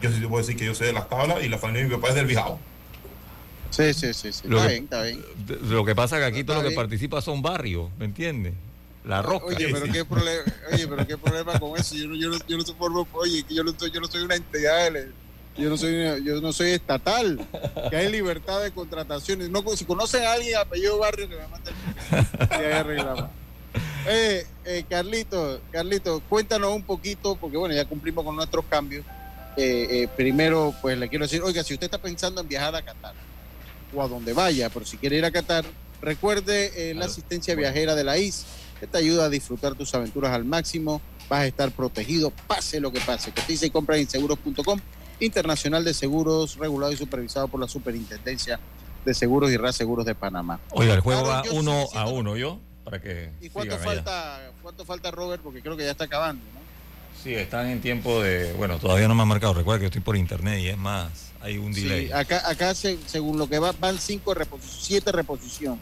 [0.02, 1.88] Yo sí te puedo decir que yo sé de las tablas y la familia de
[1.88, 2.58] mi papá es del Bijao.
[3.70, 4.48] Sí, sí, sí, sí.
[4.48, 5.24] Lo está que, bien, está bien.
[5.70, 8.54] Lo que pasa es que aquí todo lo que participa son barrios, ¿me entiendes?
[9.04, 9.46] La roca.
[9.46, 11.94] Oye, pero qué problema, oye, pero qué problema con eso.
[11.94, 12.74] Yo no, yo no, yo no soy
[13.12, 14.92] oye, yo no, yo no soy una entidad,
[15.56, 17.46] yo no soy, yo no soy estatal.
[17.88, 19.48] Que hay libertad de contrataciones.
[19.48, 21.74] No, si conocen a alguien apellido barrio que me manden,
[22.50, 23.39] y ahí arreglamos.
[24.06, 29.04] Eh, eh, Carlito, Carlito, cuéntanos un poquito, porque bueno, ya cumplimos con nuestros cambios.
[29.56, 32.82] Eh, eh, primero, pues le quiero decir, oiga, si usted está pensando en viajar a
[32.82, 33.14] Qatar
[33.94, 35.64] o a donde vaya, pero si quiere ir a Qatar,
[36.00, 38.46] recuerde la asistencia viajera de la IS,
[38.78, 42.92] que te ayuda a disfrutar tus aventuras al máximo, vas a estar protegido, pase lo
[42.92, 43.32] que pase.
[43.32, 44.80] Cotiza y compra en seguros.com,
[45.18, 48.60] internacional de seguros, regulado y supervisado por la Superintendencia
[49.04, 50.60] de Seguros y Reaseguros de Panamá.
[50.70, 52.60] Oiga, el juego va uno a uno, ¿yo?
[52.90, 55.40] Para que ¿Y cuánto falta, cuánto falta, Robert?
[55.42, 56.60] Porque creo que ya está acabando, ¿no?
[57.22, 58.52] Sí, están en tiempo de.
[58.54, 59.54] Bueno, todavía no me ha marcado.
[59.54, 62.06] Recuerda que estoy por internet y es más, hay un delay.
[62.06, 65.78] Sí, acá, acá según lo que va, van cinco reposición, siete reposición,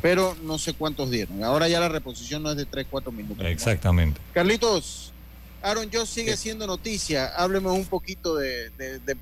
[0.00, 1.42] pero no sé cuántos dieron.
[1.42, 3.44] Ahora ya la reposición no es de tres, cuatro minutos.
[3.44, 4.20] Exactamente.
[4.32, 5.12] Carlitos,
[5.62, 7.26] Aaron Josh sigue siendo noticia.
[7.34, 8.70] Hábleme un poquito de,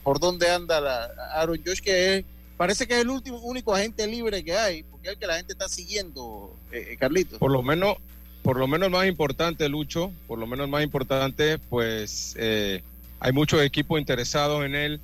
[0.02, 2.18] por dónde anda la Aaron Josh, que
[2.60, 5.36] parece que es el último, único agente libre que hay, porque es el que la
[5.36, 7.38] gente está siguiendo, eh, eh Carlitos.
[7.38, 7.96] Por lo menos
[8.42, 12.82] por lo menos más importante, Lucho, por lo menos más importante, pues eh,
[13.18, 15.00] hay muchos equipos interesados en él,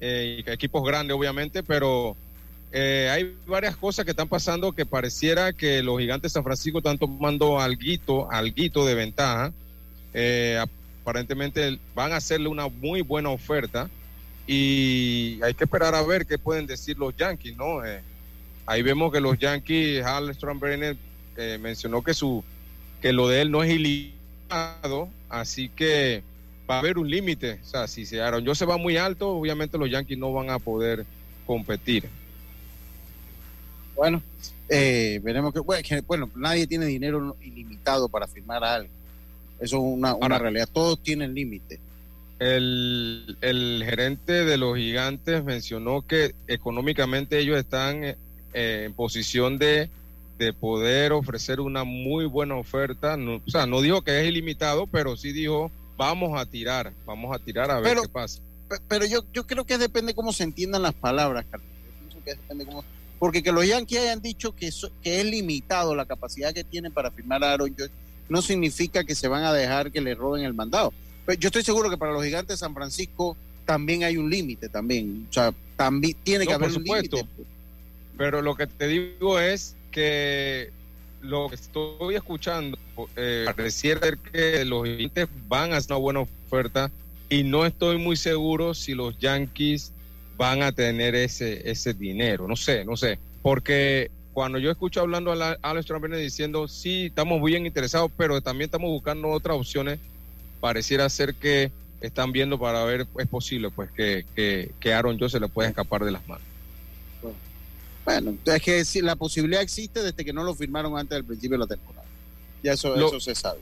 [0.00, 2.16] eh, equipos grandes obviamente, pero
[2.72, 6.78] eh, hay varias cosas que están pasando que pareciera que los gigantes de San Francisco
[6.78, 9.52] están tomando alguito, alguito de ventaja.
[11.04, 13.88] aparentemente van a hacerle una muy buena oferta
[14.48, 17.82] y hay que esperar a ver qué pueden decir los Yankees, ¿no?
[18.64, 20.96] ahí vemos que los Yankees, Hal Stronbrenner
[21.60, 22.42] mencionó que su
[23.00, 26.22] que lo de él no es ilimitado, así que
[26.68, 27.60] va a haber un límite.
[27.62, 30.50] O sea, si se Aaron yo se va muy alto, obviamente los Yankees no van
[30.50, 31.04] a poder
[31.46, 32.08] competir.
[33.94, 34.22] Bueno,
[34.68, 35.60] eh, veremos que
[36.00, 38.90] bueno, nadie tiene dinero ilimitado para firmar a algo.
[39.60, 40.68] Eso es una, una realidad.
[40.72, 41.80] Todos tienen límite.
[42.38, 48.16] El, el, gerente de los gigantes mencionó que económicamente ellos están eh,
[48.54, 49.90] en posición de
[50.38, 53.16] de poder ofrecer una muy buena oferta.
[53.16, 57.34] No, o sea, no dijo que es ilimitado, pero sí dijo, vamos a tirar, vamos
[57.34, 58.40] a tirar a ver qué pasa.
[58.88, 61.68] Pero yo, yo creo que depende cómo se entiendan las palabras, Carlos.
[63.18, 64.70] porque que los Yankees hayan dicho que,
[65.02, 67.94] que es limitado la capacidad que tienen para firmar a Aaron George,
[68.28, 70.92] no significa que se van a dejar que le roben el mandado.
[71.28, 74.70] Pero yo estoy seguro que para los gigantes de San Francisco también hay un límite
[74.70, 75.26] también.
[75.28, 77.22] O sea, también tiene que haber un límite.
[78.16, 80.70] Pero lo que te digo es que
[81.20, 82.78] lo que estoy escuchando
[83.14, 86.90] eh, pareciera que los Yankees van a hacer una buena oferta
[87.28, 89.92] y no estoy muy seguro si los Yankees
[90.38, 92.48] van a tener ese, ese dinero.
[92.48, 93.18] No sé, no sé.
[93.42, 98.68] Porque cuando yo escucho hablando a Alex Trump diciendo, sí, estamos bien interesados, pero también
[98.68, 99.98] estamos buscando otras opciones,
[100.60, 105.32] pareciera ser que están viendo para ver, es posible pues que, que, que Aaron Jones
[105.32, 106.46] se le pueda escapar de las manos.
[108.04, 111.58] Bueno, es que si la posibilidad existe desde que no lo firmaron antes del principio
[111.58, 112.06] de la temporada.
[112.62, 113.60] Ya eso, eso se sabe.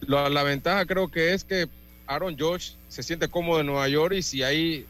[0.00, 1.68] la ventaja creo que es que
[2.06, 4.86] Aaron George se siente cómodo en Nueva York y si hay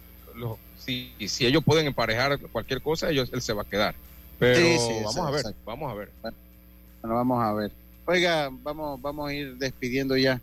[0.79, 3.95] si, si ellos pueden emparejar cualquier cosa, ellos, él se va a quedar.
[4.39, 6.11] Pero vamos a ver, vamos a ver.
[6.23, 6.37] Bueno,
[7.03, 7.71] vamos a ver.
[8.07, 10.41] Oiga, vamos, vamos a ir despidiendo ya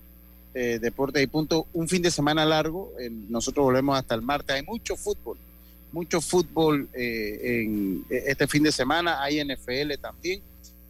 [0.58, 1.68] eh, Deportes y Punto.
[1.74, 2.91] Un fin de semana largo.
[3.30, 4.55] nosotros volvemos hasta el martes.
[4.55, 5.38] Hay mucho fútbol
[5.91, 10.41] mucho fútbol eh, en eh, este fin de semana, hay NFL también.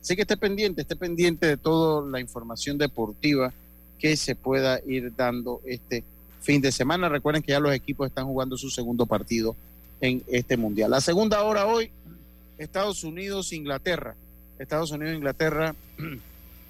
[0.01, 3.53] Así que esté pendiente, esté pendiente de toda la información deportiva
[3.99, 6.03] que se pueda ir dando este
[6.41, 7.09] fin de semana.
[7.09, 9.55] Recuerden que ya los equipos están jugando su segundo partido
[9.99, 10.91] en este mundial.
[10.91, 11.89] La segunda hora hoy,
[12.57, 14.15] Estados Unidos, Inglaterra.
[14.59, 15.75] Estados Unidos, Inglaterra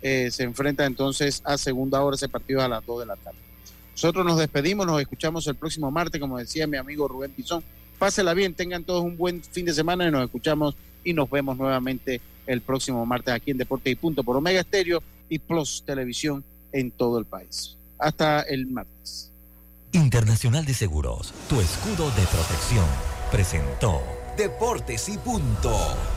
[0.01, 3.39] eh, se enfrenta entonces a segunda hora ese partido a las 2 de la tarde.
[3.91, 7.63] Nosotros nos despedimos, nos escuchamos el próximo martes, como decía mi amigo Rubén Pizón
[7.97, 11.57] Pásela bien, tengan todos un buen fin de semana y nos escuchamos y nos vemos
[11.57, 16.43] nuevamente el próximo martes aquí en Deporte y Punto por Omega Estéreo y Plus Televisión
[16.71, 17.77] en todo el país.
[17.97, 19.31] Hasta el martes.
[19.93, 22.85] Internacional de Seguros, tu escudo de protección,
[23.31, 24.01] presentó
[24.37, 26.16] Deportes y Punto.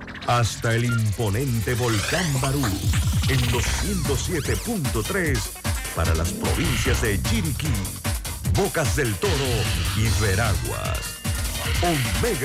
[0.27, 2.63] hasta el imponente volcán Barú
[3.29, 5.37] en los 107.3
[5.95, 7.67] para las provincias de Chiriquí,
[8.55, 9.33] Bocas del Toro
[9.97, 11.21] y Veraguas.
[11.81, 12.39] Omega